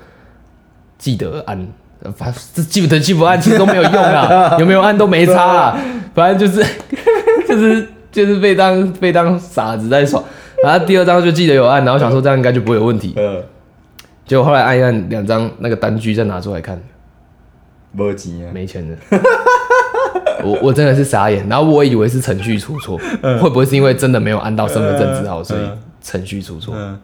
[1.00, 1.68] 记得按，
[2.04, 5.80] 呃反正记不得记不按其实都没有用啊， 有没有按都没差啊，
[6.14, 6.64] 反正就是
[7.50, 10.22] 就是就是被当被当傻子在耍。
[10.64, 13.14] 然后第二张就记得有按，然后想说这样应该就不会有问题。
[13.16, 13.44] 呃，
[14.26, 16.80] 结果后来按一按，两张那个单据再拿出来看，
[17.92, 18.52] 没钱啊。
[18.54, 18.98] 没钱了。
[20.44, 22.98] 我我真的是傻眼，然后我以为是程序出错，
[23.40, 25.62] 会不会是因为真的没有按到身份证字号，所以
[26.02, 26.74] 程序出错？
[26.76, 27.00] 嗯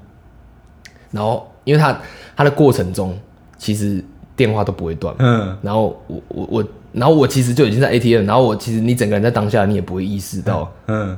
[1.10, 1.98] 然后因为他
[2.36, 3.18] 他的过程中
[3.58, 4.04] 其实
[4.36, 6.66] 电话都不会断，嗯然后我我我，
[6.98, 11.18] 然后我其实就已经在 ATM，然后我其实你整个人在当下你也不会意识到，嗯，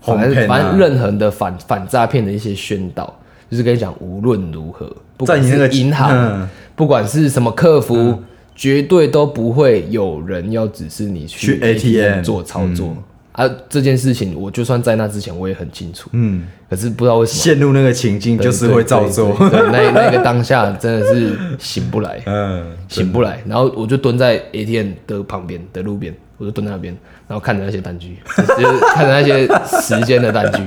[0.00, 3.14] 反正反正任何的反反诈骗的一些宣导，
[3.50, 6.10] 就是跟你讲无论如何，不管在你那个是银行。
[6.10, 6.48] 嗯。
[6.76, 8.22] 不管是什么客服，
[8.54, 12.94] 绝对都不会有人要指示你去去 ATM 做操作、
[13.36, 13.48] 啊。
[13.68, 19.36] 这件事情，我就算在那之前我也很清楚，嗯，可是不知道为什么陷入那个情境就是会照做。
[19.38, 23.40] 那那个当下真的是醒不来， 嗯醒不来。
[23.46, 26.96] 然后我就蹲在 ATM 的旁边的路边，我就蹲在那边，
[27.28, 28.16] 然后看着那些单据，
[28.58, 30.62] 就是看着那些时间的单据，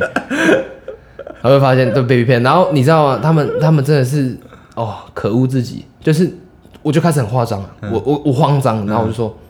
[1.41, 2.41] 然后会发现都被骗。
[2.43, 3.19] 然后你知道吗？
[3.21, 4.37] 他们他们真的是
[4.75, 6.31] 哦，可恶自己，就是
[6.81, 9.48] 我就开始很慌张了，我我我慌张，然后我就说，哎，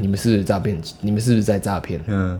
[0.00, 0.76] 你们是不是诈骗？
[1.00, 2.00] 你们是不是在诈骗？
[2.06, 2.38] 嗯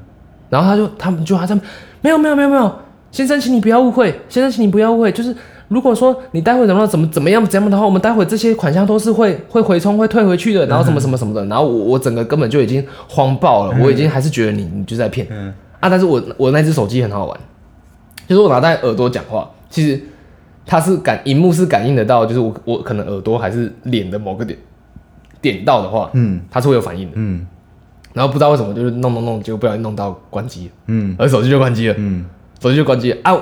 [0.50, 1.54] 然后他就他们就还在
[2.00, 2.72] 没有没有没有没有，
[3.10, 5.34] 先生，请你不要误会，先生，请你不要误会，就是
[5.68, 17.40] 如果说你待会怎么怎么怎么样怎么样的话，我们待会这些款项都是会会回充会退回去的，然后什么什么什么的，然后我我整个根本就已经慌爆了，我已经还是觉得你你就在骗嗯啊，但是我我那只手机很好玩，
[18.28, 20.00] 就是我拿在耳朵讲话，其实
[20.64, 24.56] 它是感荧幕是感应得到，就是我我可能耳朵还是脸的某个点
[25.44, 26.40] 点到的话，嗯。
[26.50, 27.46] 它是会有反应的，嗯。
[28.14, 30.72] 然后不知道为什么就是弄弄弄，结果不小心弄到关机了。
[30.86, 31.14] 嗯。
[31.18, 32.24] 而手机就关机了，嗯。
[32.60, 33.18] 手机就关机了。
[33.22, 33.36] 啊！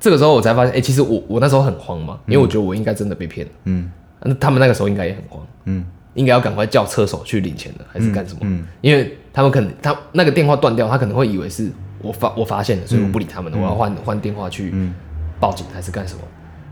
[0.00, 3.52] 这个时候我才发现，哎、其实我我那时候很慌嘛，因为我觉得我应该真的被骗了。
[3.64, 3.90] 嗯。
[4.22, 5.84] 那他们那个时候应该也很慌，嗯。
[6.14, 8.40] 应该要赶快叫车手去领钱的，还是干什么？
[8.42, 8.64] 嗯。
[8.80, 11.70] 因为他们可能他那个电话断掉，他可能会以为是
[12.00, 14.92] 我发我发现了，所以我不理他们了，我要换换电话去嗯。
[15.38, 16.20] 报警还是干什么？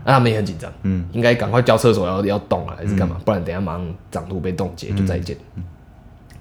[0.03, 1.05] 那他们也很紧张，嗯。
[1.11, 3.17] 应该赶快叫厕所要要动了，还是干嘛？
[3.23, 5.35] 不然等下马上长途被冻结就再见。
[5.55, 5.63] 嗯。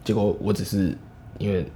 [0.04, 0.96] 结果我只是
[1.38, 1.66] 因为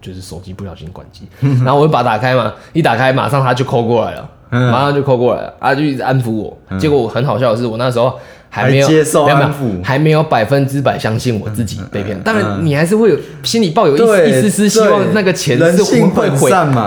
[0.00, 1.28] 就是手机不小心关机，
[1.64, 4.70] 然后我就把它打开嘛，一打开马上他就扣过来了，嗯。
[4.72, 6.56] 马上就扣过来了，啊就一直安抚我。
[6.78, 8.18] 结果我很好笑的是，我那时候
[8.48, 9.82] 还没有还接受安抚。
[9.84, 12.20] 还没有百分之百相信我自己被骗。
[12.22, 16.28] 当然你还是会有心里抱有一丝一丝丝希望那个钱是会回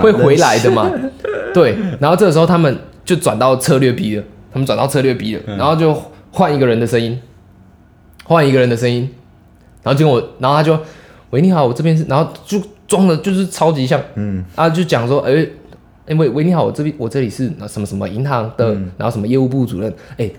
[0.02, 0.92] 会回来的嘛。
[1.54, 4.24] 对，然后这个时候他们就转到策略 B 了，
[4.54, 5.58] 他们转到策略 B 了，嗯。
[5.58, 5.94] 然后就
[6.32, 7.20] 换一个人的声音，
[8.24, 9.10] 换一个人的声音，
[9.82, 10.80] 然后结果我，然后他就，
[11.32, 14.46] 喂，你好，我这边是，然后就装的就是超级像，嗯。
[14.56, 15.46] 啊，就讲说，哎、
[16.08, 18.92] 哎喂喂，你好，我这边我这里是什么什么银行的，嗯。
[18.98, 20.30] 然后什么业务部主任，哎、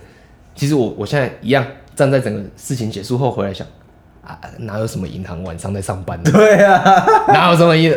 [0.55, 3.67] 其实我我现在一样站在整个事情结束后回来想，
[4.23, 6.31] 啊，哪有什么银行晚上在上班的？
[6.31, 7.93] 对啊， 哪有什么银？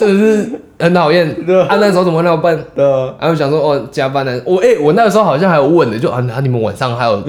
[0.00, 1.28] 真的是很讨厌。
[1.68, 2.64] 啊，那时候怎么会那么笨？
[2.74, 7.22] 对啊，然后想说哦，加班呢，我哎、我那个时候好像还有问的，就啊，啊你们晚上还有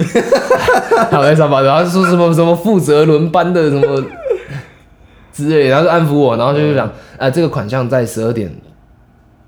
[1.10, 4.02] 还有在上班，然后说什么什么负责轮班的什么
[5.32, 8.50] 之类，然后就安抚我，然后就是讲，啊，这个款项在十二点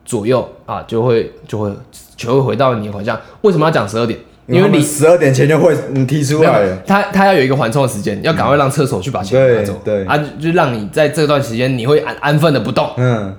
[0.05, 1.73] 左右啊，就会就会
[2.17, 3.19] 就会回到你的款项。
[3.41, 4.19] 为什么要讲十二点？
[4.47, 10.05] 因为你十二点前就会你提出来了，他他要有一个缓冲的时间，要赶快让车手去把钱拿走，对。
[10.05, 12.91] 对啊，就让你在这段时间你会安安分的不动。
[12.97, 13.35] 嗯，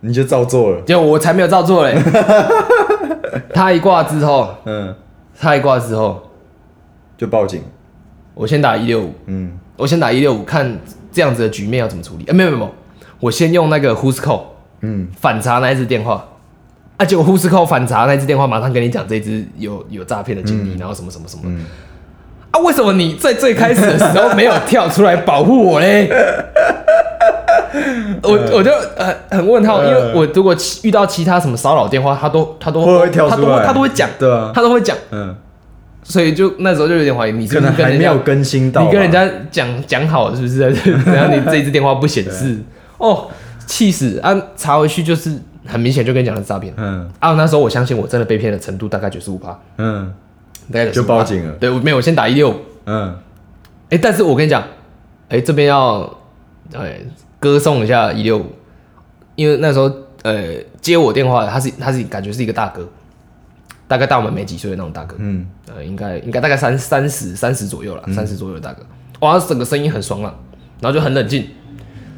[0.00, 1.96] 你就照做了，结果我才没有照做嘞，
[3.54, 4.94] 他一挂之后，嗯，
[5.38, 6.20] 他一挂之后，
[7.16, 7.62] 就报警，
[8.34, 9.52] 我先打一六五，嗯。
[9.76, 10.78] 我先打一六五，看
[11.10, 12.24] 这样子的局面要怎么处理。
[12.26, 12.70] 哎、没有没有
[13.18, 14.42] 我先用那个 Who's Call
[14.82, 15.08] 嗯。
[15.18, 16.22] 反查那一支电话，
[17.00, 21.44] 啊，结果 Who's Call 反查那一支电话，马上跟你讲这一支有有诈骗的经历，然后什么什么什么。
[21.46, 21.64] 嗯，
[22.50, 26.10] 啊，为什么你在最开始的时候没有跳出来保护我嘞？
[28.22, 35.34] 我我就呃很问号，因为我如果遇到其他什么骚扰电话，他都他都会跳他都出来他都会讲，对啊，他都会讲，嗯，
[36.02, 40.60] 所以就那时候就有点怀疑你是可能不是跟人家还没有更新到，你跟人家讲讲好是不是？
[41.06, 42.58] 然后你这一支电话不显示，
[42.98, 43.28] 哦，
[43.64, 44.20] 气死！
[44.22, 45.30] 啊，查回去就是
[45.66, 46.72] 很明显就跟你讲的是诈骗。
[46.76, 47.10] 嗯。
[47.18, 50.12] 啊，那时候我相信我真的被骗的程度大概九十五趴，嗯
[50.72, 51.52] 大概95%就报警了。
[51.54, 52.54] 对，我没有，我先打一六。
[52.86, 53.16] 嗯。
[53.90, 54.62] 哎，但是我跟你讲，
[55.28, 56.18] 哎，这边要
[56.74, 57.00] 哎
[57.38, 58.38] 歌颂一下一六。
[58.38, 58.46] 五，
[59.34, 59.90] 因为那时候
[60.22, 62.88] 呃接我电话的他是他是感觉是一个大哥，
[63.88, 65.46] 大概大我们没几岁的那种大哥，嗯。
[65.72, 68.84] 呃，应该应该大概三三十三十左右了，三十左右的大哥，
[69.20, 70.34] 哇，他整个声音很爽朗，
[70.80, 71.46] 然后就很冷静，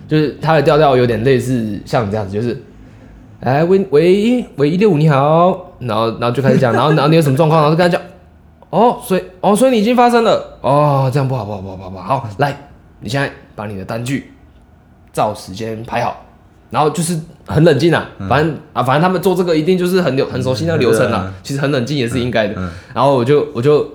[0.09, 2.62] 就是他的调调有点类似像你这样子，就是，
[3.43, 8.01] 哎喂喂喂一六五你好，然后然后就开始讲，然后然后你有什么状况，然后就跟他讲，
[8.70, 12.57] 哦，所以哦所以你已经发生了，哦这样不好不好不好不好不好，好来，
[13.01, 14.32] 你现在把你的单据
[15.12, 16.24] 照时间排好。
[16.70, 21.34] 然后就是很冷静啊，反正啊，反正他们做这个一定就是很流很熟悉那个流程啊对啊。
[21.43, 22.55] 其实很冷静也是应该的。
[22.57, 23.86] 嗯然后我就我就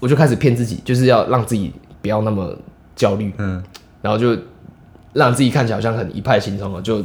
[0.00, 1.72] 我就开始骗自己，就是要让自己
[2.02, 2.54] 不要那么
[2.94, 3.62] 焦虑，嗯
[4.02, 4.36] 然后就
[5.14, 7.02] 让自己看起来好像很一派轻松哦，就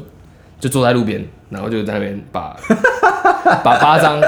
[0.59, 2.55] 就坐在路边，然后就在那边把
[3.63, 4.19] 把八张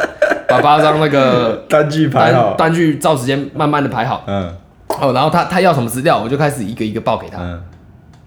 [0.48, 2.56] 把八张那个 单据排好。
[2.56, 4.54] 单，单据照时间慢慢的排好，嗯。
[5.00, 7.62] 哦，然后他他要什么资料，我就开始一个一个报给他，嗯。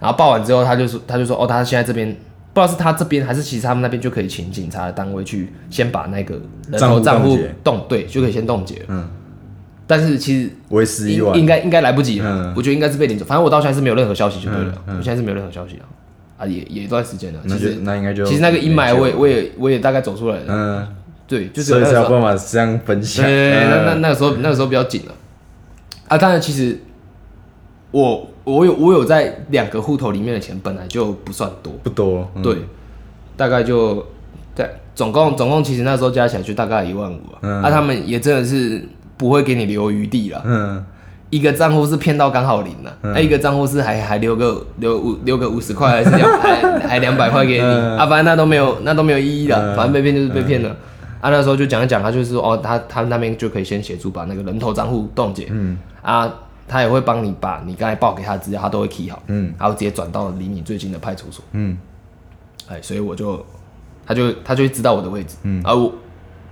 [0.01, 2.17] 然后报完之后，他就说他就说哦，他现在这边。
[2.53, 6.37] 不知道是他这边还是其实他们那边就可以请警察的单位去先把那个
[6.71, 8.77] 人头账户账户冻结冻对，就可以先冻结。
[8.77, 8.85] 了。
[8.91, 9.09] 嗯，
[9.89, 12.55] 但是其实为时已晚应应，该应该来不及了，嗯。
[12.57, 13.25] 我觉得应该是被领走。
[13.25, 15.83] 反正我到现在是没有任何消息就对了，我现在是没有任何消息啊，
[16.37, 17.41] 啊也也一段时间了。
[17.45, 20.87] 那就其实那应该就其实那个阴霾我也我也我也大概走出来了，嗯，
[21.27, 24.01] 对，就是所以有那个时候，才有办法这样分享，对，那那嗯。
[24.01, 25.15] 那个时候那个时候比较紧了。
[26.09, 26.19] 啊。
[26.19, 26.79] 当然，其实
[27.91, 32.43] 我我有我有在两个户头里面的钱本来就不算多，不多，嗯。
[32.43, 32.57] 对，
[33.37, 34.05] 大概就
[34.55, 40.43] 对，总共总共其实那时候加起来就大概一万五啊，他们也真的是不会给你留余地了。
[40.45, 40.85] 嗯
[41.35, 47.99] 一个账户是骗到刚好零了，那、一个账户是还还留个留五留个五十块还是两 还还两百块给你、嗯。
[47.99, 49.77] 啊，反正那都没有那都没有意义了，嗯。
[49.77, 50.71] 反正被骗就是被骗了。
[51.21, 55.77] 啊，那时候就讲一讲，他就是说哦，他他那边就可以先协助把那个人头账户冻结，嗯。
[56.03, 56.33] 啊，
[56.69, 59.53] 他也会帮你把你刚才报给他的资料，他都会 key 好，嗯。
[59.59, 61.45] 然后直接转到离你最近的派出所。
[61.53, 61.77] 嗯。
[62.69, 63.45] 哎，所以我就，
[64.07, 65.61] 他就他就会知道我的位置，嗯。
[65.65, 65.93] 啊我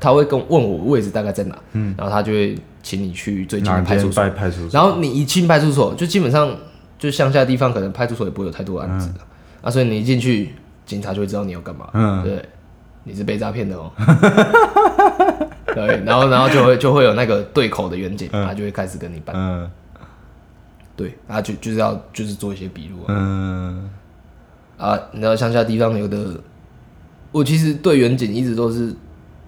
[0.00, 1.94] 他会跟问我位置大概在哪，嗯。
[1.96, 6.54] 然后他就会请你去最近的派出所，派出所，然后你一进派出所，就基本上
[6.98, 9.20] 就乡下地方可能派出所也不会有太多案子的，
[9.62, 10.54] 啊，所以你一进去，
[10.84, 12.22] 警察就会知道你要干嘛，嗯。
[12.24, 12.44] 对，
[13.04, 13.90] 你是被诈骗的哦，
[15.74, 18.46] 对，然后然后就会就会有那个对口的远警，嗯。
[18.46, 19.70] 他就会开始跟你办，嗯。
[20.94, 23.90] 对，他就就是要就是做一些笔录啊，嗯。
[24.76, 26.40] 啊，你知道乡下地方有的，
[27.30, 28.94] 我其实对远景一直都是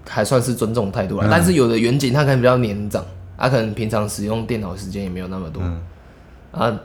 [0.07, 3.05] 还算是尊重态度但是有的远景他可能比较年长，
[3.37, 5.81] 他可能平常使用电脑时间也没有那么多，嗯。
[6.51, 6.79] 啊，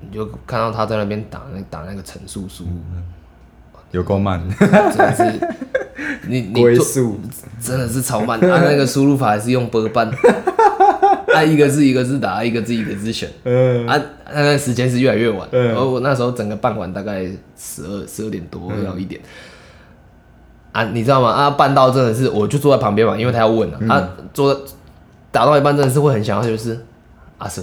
[0.00, 2.66] 你就看到他在那边打那打那个陈述书，
[3.92, 5.48] 有够慢， 真的是
[6.28, 7.16] 你你做，
[7.58, 10.10] 真的是超慢，啊，那个输入法还是用波半，
[11.34, 13.30] 啊，一个字一个字打，一个字一个字选。
[13.44, 13.86] 嗯。
[13.86, 13.98] 啊，
[14.34, 17.24] 那个时间是越来越晚，嗯然后我那时候整个傍晚大概
[17.56, 19.18] 十二十二点多嗯要一点，
[20.72, 21.30] 啊，你知道吗？
[21.30, 23.88] 啊，办到真的是，我就坐在旁边嘛，因为他要问啊，嗯。
[23.88, 24.62] 啊，坐
[25.36, 26.82] 打到一半真的是会很想要就是
[27.36, 27.62] 阿 Sir，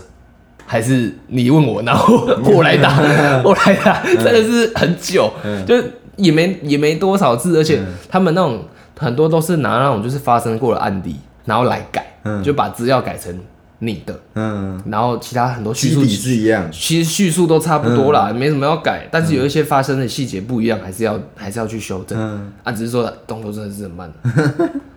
[0.67, 2.99] 还是你问我，然后我来打，
[3.43, 5.65] 我来打，真的是很久，嗯。
[5.65, 8.63] 就是也没也没多少字，而且他们那种
[8.95, 11.15] 很多都是拿那种就是发生过的案例，
[11.45, 12.43] 然后来改，嗯。
[12.43, 13.35] 就把资料改成
[13.79, 18.35] 你的，嗯，然后其他很多叙述是一样，其实叙述都差不多啦，嗯。
[18.35, 22.19] 没什么要改，但是有一些发生的细节不一样，还是要还是要去修正。
[22.19, 22.53] 嗯。
[22.63, 24.13] 啊，只是说动作真的是很慢。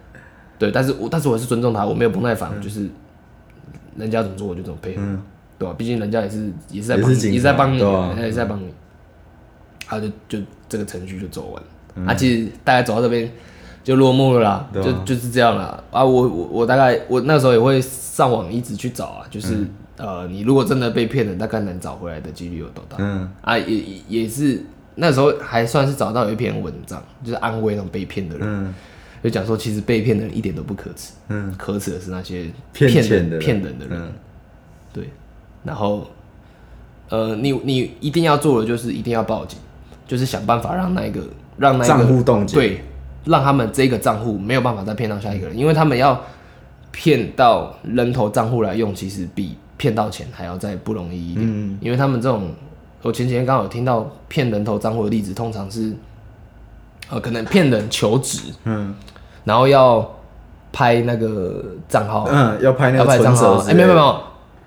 [0.58, 2.88] 对，但是我但是我还是尊重他，我没有不耐烦，我就是
[3.96, 5.22] 人家怎么做我就怎么配合，嗯
[5.58, 8.66] 对吧、毕竟人家也是也是在帮你，也是在帮你，人家也是在帮你。
[9.86, 10.38] 他就就
[10.68, 13.30] 这个程序就走完了，嗯啊，其实大概走到这边
[13.84, 15.82] 就落幕了啦，啊就就是这样了。
[15.92, 22.96] 啊，我我我大概我那时候也会上网一直去找啊，就是、嗯呃，你如果真的被骗了，大概能找回来的几率有多大？
[22.98, 24.60] 嗯啊，也也也是
[24.96, 28.46] 那时候还算是找到有一篇文章，就是安慰那种被骗的人。
[28.46, 28.74] 嗯
[29.22, 34.00] 就讲说其实被骗的人一点都不可耻，嗯，可耻的是那些骗骗人钱的人骗人的人。
[34.00, 34.12] 嗯
[34.92, 35.10] 对，
[35.62, 36.06] 然后
[37.10, 39.58] 呃，你你一定要做的就是一定要报警，
[40.06, 41.20] 就是想办法让那个
[41.58, 42.80] 让那个账户冻结对，
[43.26, 46.18] 让他们这个账户没有办法再骗到下一个人，因为他们要
[46.90, 51.46] 骗到人头账户来用，其实比骗到钱还要再不容易一点。
[51.46, 52.54] 嗯因为他们这种，
[53.02, 55.92] 我前几天刚好有听到骗人头账户的例子，通常是
[57.10, 58.94] 呃可能骗人求职，嗯
[59.44, 60.04] 然后要
[60.72, 64.20] 拍那个账号，嗯，要拍那要个拍账号，哎、没有没有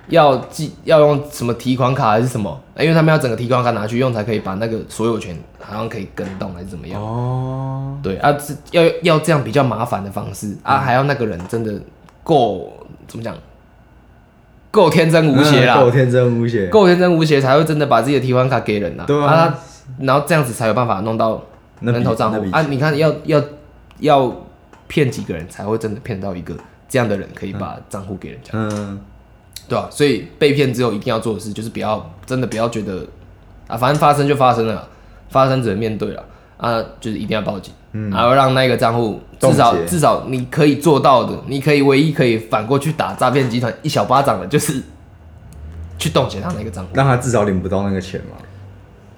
[0.07, 2.59] 要记要用什么提款卡还是什么？
[2.77, 7.01] 因为他们要整个提款卡拿去用，才可以把那个所有权好像可以跟动还是怎么样？
[7.01, 11.73] 哦，对啊，这要要这样比较麻烦的方式啊，还要那个人真的
[12.23, 12.71] 够
[13.07, 13.35] 怎么讲？
[14.71, 21.41] 够天真无邪啦，嗯够天真无邪，够天真无邪才会真的把自己的提款卡给人呐、对啊他然后这样子才有办法弄到
[21.80, 22.45] 人头账户。
[22.51, 22.61] 啊！
[22.63, 23.43] 你看要要
[23.99, 24.36] 要
[24.88, 26.55] 骗几个人才会真的骗到一个
[26.88, 28.99] 这样的人可以把账户给人家，嗯。
[29.67, 33.05] 对吧、所以被骗之后一定要做的事就是不要真的不要觉得
[33.67, 34.88] 啊，反正发生就发生了，
[35.30, 36.25] 发生只能面对了
[36.57, 44.82] 啊，就是一定要报警，嗯，然后让那个账户至少至少你可以做到的，你可以唯一可以反过去打诈骗集团一小巴掌的，就是
[45.99, 46.89] 去冻结他那个账户。
[46.95, 48.38] 让他至少领不到那个钱嘛，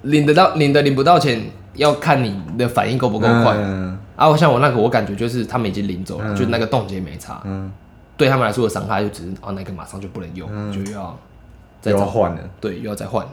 [0.02, 1.42] 领得到领的领不到钱，
[1.74, 3.54] 要看你的反应够不够快。
[3.56, 3.98] 嗯。
[4.16, 6.36] 啊，我像我那个，我感觉就是他们已经领走了，嗯。
[6.36, 7.72] 就那个冻结没差，嗯，
[8.16, 11.18] 对他们来说的伤害就只是啊那个马上就不能用，就要
[11.80, 13.26] 再换了，对又要再换，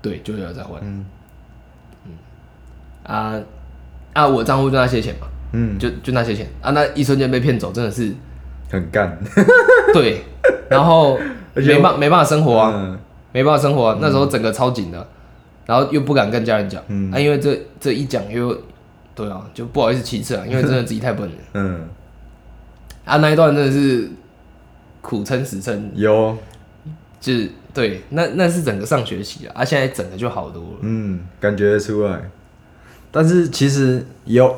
[0.00, 1.04] 对就又要再换，嗯。
[3.02, 3.34] 啊
[4.12, 6.46] 啊我账户就那些钱嘛，嗯，就就那些钱。
[6.62, 8.14] 啊，那一瞬间被骗走真的是
[8.70, 9.18] 很干，
[9.92, 10.24] 对，
[10.70, 11.18] 然后
[11.54, 12.98] 没办没办法生活啊，嗯。
[13.32, 15.06] 没办法生活、啊，那时候整个超紧的，
[15.70, 17.12] 然后又不敢跟家人讲，嗯。
[17.12, 18.56] 啊，因为这这一讲又，
[19.14, 21.88] 对啊，就不好意思启齿啊， 因为真的自己太笨了，嗯，
[23.04, 24.10] 啊，那一段真的是
[25.00, 26.36] 苦撑死撑，有，
[27.20, 32.18] 就是对，那那是整个上学期啊，啊，现在整个就好多了，嗯，感觉出来，
[33.12, 34.56] 但是其实有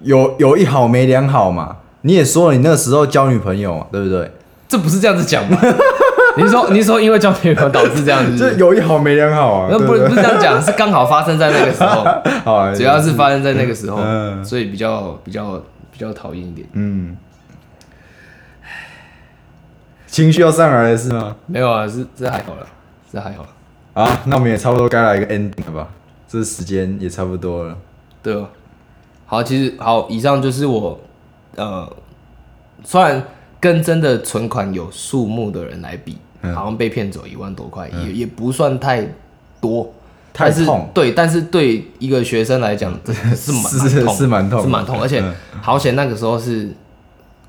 [0.00, 4.28] 有有一好没两好嘛，你也说了，你那个时候交女朋友嘛，对不对？
[4.66, 5.56] 这不是这样子讲吗？
[6.38, 8.56] 你是说你是说因为交女朋友导致这样子是不 这？
[8.58, 12.04] 有一好没两好啊，那不不是这样讲，是刚好发生在那个时候，
[12.44, 16.66] 好啊，主要是发生在那个时候，嗯所以比较比较比较讨厌一点。
[16.72, 17.16] 嗯，
[20.06, 21.36] 情绪要上来了是吗？
[21.46, 22.66] 没有啊，是这还好了，
[23.12, 23.48] 这还好了。
[23.94, 25.88] 啊，那我们也差不多该来一个 ending 了吧？
[26.26, 27.76] 这时间也差不多了。
[28.22, 28.48] 对哦，
[29.26, 30.98] 好，其实好，以上就是我
[31.56, 31.90] 呃，
[32.84, 33.22] 虽然
[33.62, 36.52] 跟真的存款有数目的人来比，嗯。
[36.52, 39.06] 好像被骗走一万多块，也也不算太
[39.60, 39.94] 多，
[40.32, 40.90] 但是太痛。
[40.92, 43.78] 对，但是对一个学生来讲， 真的是蛮是
[44.18, 45.32] 是蛮痛是蛮痛，而且嗯
[45.62, 46.74] 好险那个时候是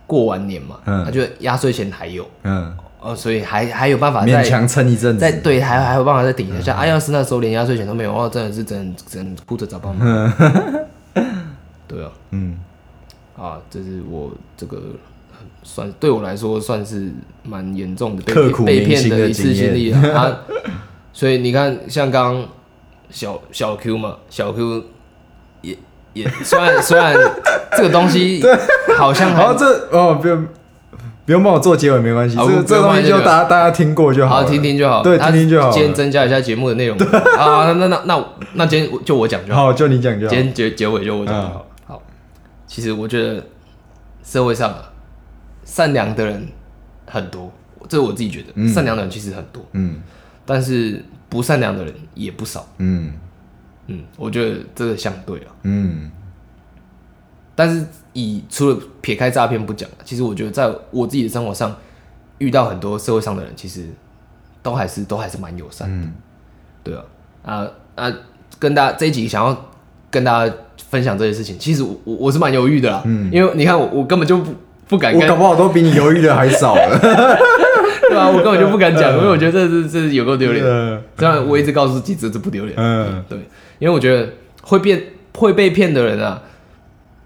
[0.05, 1.03] 过完年嘛，嗯。
[1.03, 5.19] 那就压岁钱还有，嗯，呃，所以还还有办法再勉强撑一阵子。
[5.19, 6.75] 再对，还还有办法再顶一下。
[6.75, 10.31] 啊，要是那时候连压岁钱都没有，哦，真的是真真哭着找爸妈。
[11.87, 12.57] 对啊，嗯，
[13.35, 14.79] 啊，这是我这个
[15.63, 17.11] 算对我来说算是
[17.43, 20.01] 蛮严重的被刻骨被骗的一次经历啊。
[20.15, 20.39] 啊
[21.11, 22.45] 所以你看，像刚刚
[23.11, 24.83] 小小 Q 嘛，小 Q
[25.61, 25.77] 也
[26.13, 27.15] 也虽然虽然
[27.77, 28.41] 这个东西
[28.97, 30.47] 好像还好，这哦，不用
[31.25, 32.35] 不用帮我做结尾，没关系。
[32.35, 35.69] 这个这个东西就大家大家听过就好好了，听听就好，对，啊听听就好。
[35.69, 36.97] 今天增加一下节目的内容
[37.37, 39.65] 啊，那那那那那今天就我讲就好。
[39.65, 40.41] 好，就你讲就好今。
[40.41, 41.65] 天结结尾就我讲就嗯好。
[41.85, 42.01] 好，
[42.65, 43.43] 其实我觉得
[44.23, 44.91] 社会上啊，
[45.73, 46.47] 善良的人
[47.07, 47.51] 很多，
[47.89, 48.69] 这是我自己觉得，嗯。
[48.69, 49.99] 善良的人其实很多，嗯。
[50.45, 52.67] 但是不善良的人也不少。
[52.77, 53.11] 嗯。
[53.87, 56.11] 嗯，我觉得这个相对啊，嗯。
[57.55, 61.75] 但是以除了撇开诈骗不讲，其实我觉得在我自己的生活上
[62.37, 63.87] 遇到很多社会上的人，其实
[64.61, 65.95] 都还是都还是蛮友善的。
[65.95, 66.13] 嗯，
[66.83, 67.03] 对啊，
[67.43, 68.13] 啊啊，
[68.59, 69.71] 跟大家这一集想要
[70.11, 73.31] 跟大家分享这些事情，其实我我我是蛮犹豫的啦，嗯。
[73.33, 74.53] 因为你看我我根本就不
[74.87, 76.99] 不敢跟我搞，不好都比你犹豫的还少了。
[78.09, 80.63] 对啊，我根本就不敢讲，因为我觉得这是这是有够丢脸。
[80.63, 83.37] 嗯虽然我一直告诉自己这是不丢脸，嗯对，
[83.79, 84.29] 因为我觉得
[84.61, 85.01] 会变
[85.35, 86.43] 会被骗的人啊，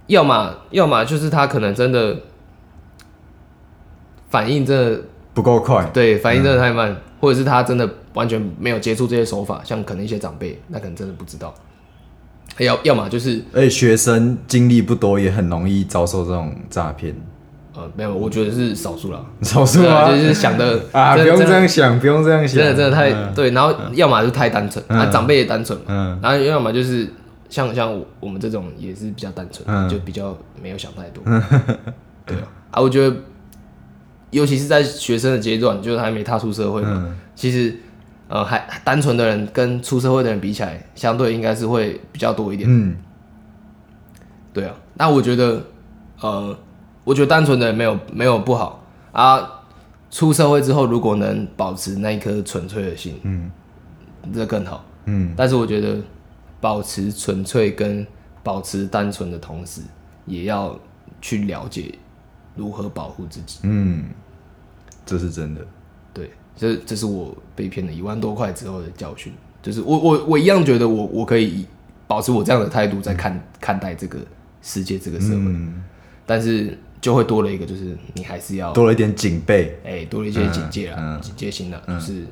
[0.05, 2.17] 要么要么就是他可能真的
[4.29, 5.01] 反应真的
[5.33, 5.83] 不够快。
[5.93, 11.53] 对反应真的太慢，或者是他真的完全没有接触这些手法，像可能一些长辈，那可能真的不知道。
[12.59, 17.13] 要要么就是而且学生经历不多，也很容易遭受这种诈骗。
[17.77, 19.23] 呃没有，我觉得是少数啦。
[19.43, 20.09] 少数对啊？
[20.09, 22.57] 就是想的 啊，不用这样想，不用这样想。
[22.57, 27.07] 真的真的太、嗯对，然后要么就太单纯，啊嗯长辈也单纯嘛，嗯然后要么就是
[27.49, 31.23] 像像我我们这种也是比较单纯，嗯就比较没有想太多。
[32.25, 33.15] 对啊，啊，我觉得
[34.31, 37.75] 尤其是在学生的阶段，就是还没踏出社会嘛，嗯其实
[38.27, 42.67] 呃还还单纯的人跟出社会的人比起来，相对应该是会比较多一点。
[42.67, 42.95] 嗯
[44.51, 45.61] 对啊，那我觉得，
[46.19, 46.57] 呃，
[47.07, 48.83] 我觉得单纯的没有没有不好
[49.13, 49.53] 啊。
[50.11, 53.49] 出社会之后，如果能保持那一颗纯粹的心，嗯，
[54.33, 54.83] 这更好。
[55.05, 56.01] 嗯但是我觉得，
[56.59, 58.05] 保持纯粹跟
[58.43, 59.81] 保持单纯的同时，
[60.25, 60.77] 也要
[61.21, 61.93] 去了解
[62.55, 63.59] 如何保护自己。
[63.63, 64.05] 嗯，
[65.05, 65.61] 这是真的。
[66.13, 69.33] 对，这这是我被骗了一万多块之后的教训。
[69.61, 71.65] 就是我我我一样觉得我我可以
[72.07, 74.19] 保持我这样的态度在看、看待这个
[74.61, 75.83] 世界这个社会，嗯，
[76.25, 79.79] 但是就会多了一个，就是你还是要多了一点警备。
[79.85, 81.21] 哎、多了一些警戒啦，嗯嗯。
[81.21, 82.23] 警戒心啦，就是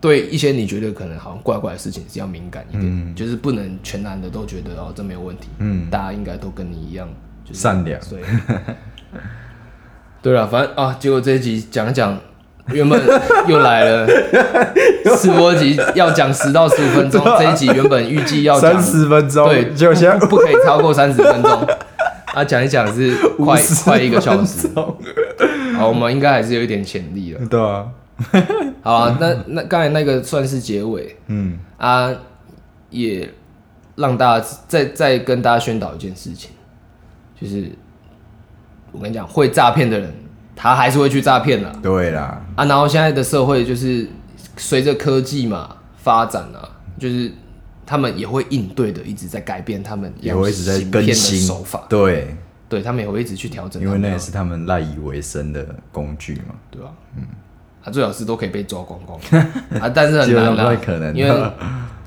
[0.00, 7.08] 对一些你觉得可能好像怪怪的事情是要敏感一点，就是不能全然的都觉得哦这没有问题，嗯，大家应该都跟你一样，
[7.44, 7.98] 就是善良。
[8.02, 8.22] 所以，
[10.20, 12.18] 对了，反正啊，结果这一集讲一讲，
[12.66, 13.00] 原本
[13.46, 14.06] 又来了
[15.16, 21.66] 试播集要讲十到十五分钟，这一集原本预计要讲三十分钟，对，结果现在不不可以超过三十分钟。
[22.34, 24.68] 啊，讲一讲是 快快一个小时。
[25.76, 27.46] 好，我们应该还是有一点潜力了。
[27.46, 27.86] 对啊，
[28.82, 31.16] 好啊，那那刚才那个算是结尾。
[31.28, 31.58] 嗯。
[31.78, 32.10] 啊，
[32.90, 33.28] 也
[33.96, 36.50] 让大家再再跟大家宣导一件事情，
[37.40, 37.70] 就是
[38.92, 40.12] 我跟你讲，会诈骗的人，
[40.56, 41.72] 他还是会去诈骗啦。
[41.82, 44.08] 对啦，啊，然后现在的社会就是
[44.56, 46.62] 随着科技嘛发展啊，
[46.98, 47.30] 就是
[47.86, 51.40] 他们也会应对的，一直在改变他们要也会一直在更新。
[51.40, 52.34] 手法，对，
[52.68, 56.54] 对他们也会一直去调整因为那也是他们赖以为生的工具嘛。
[56.70, 57.24] 对吧、嗯，
[57.84, 59.18] 啊，最好是都可以被抓光光。
[59.80, 61.50] 啊，但是很难啦，不太可能因为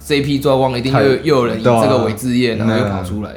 [0.06, 2.90] 这一批抓光，一定又又有人以这个为置业，然后又嗯。
[2.90, 3.32] 跑出来，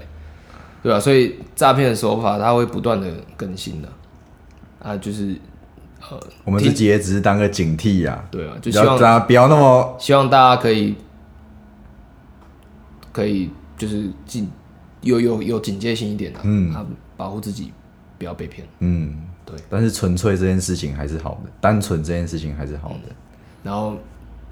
[0.82, 3.88] 对吧、所以诈骗的手法它会不断的更新的，
[4.82, 5.36] 啊，就是
[6.08, 10.96] 呃，我们自己也只是当个警惕啊，对啊，就希望大家不要那么希望大家可以
[13.12, 14.48] 可以就是警
[15.00, 16.86] 有有有警戒心一点的、啊，嗯啊，
[17.16, 17.72] 保护自己
[18.18, 18.66] 不要被骗。
[18.80, 23.14] 嗯，对，但是纯粹这件事情还是好的，单纯这件事情还是好的。
[23.62, 23.96] 然后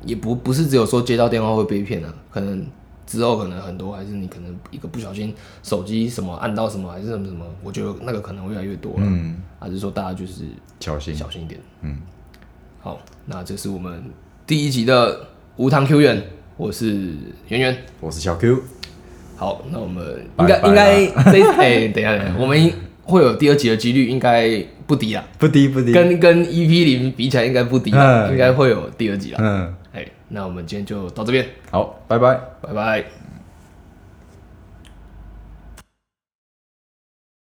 [0.05, 2.67] 也不不是只有说接到电话会被骗啊，可能
[3.07, 9.01] 之后可能很多还是你可能一个不小心手机什么按到什么还是什么什么，我觉得那个可能会越来越多了。
[9.03, 10.45] 嗯，还是说大家就是
[10.81, 11.15] 小心。
[11.15, 11.61] 小心一点。
[11.83, 11.99] 嗯，
[12.81, 14.03] 好，那这是我们
[14.47, 16.23] 第一集的无糖 Q 园，
[16.59, 17.15] 我是
[17.47, 17.77] 圆圆。
[18.01, 18.61] 我是小 Q，
[19.37, 22.73] 好，那我们应该应该这哎、等一下等一下，我们
[23.05, 25.93] 会有第二集的几率应该不低啊，不低不低。
[25.93, 29.39] 跟跟 EP 零比起来应该不低啦，嗯应该会有第二集啦。
[29.41, 32.41] 嗯，哎、那我们今天就到这边，好，拜拜。
[32.61, 33.05] 拜拜。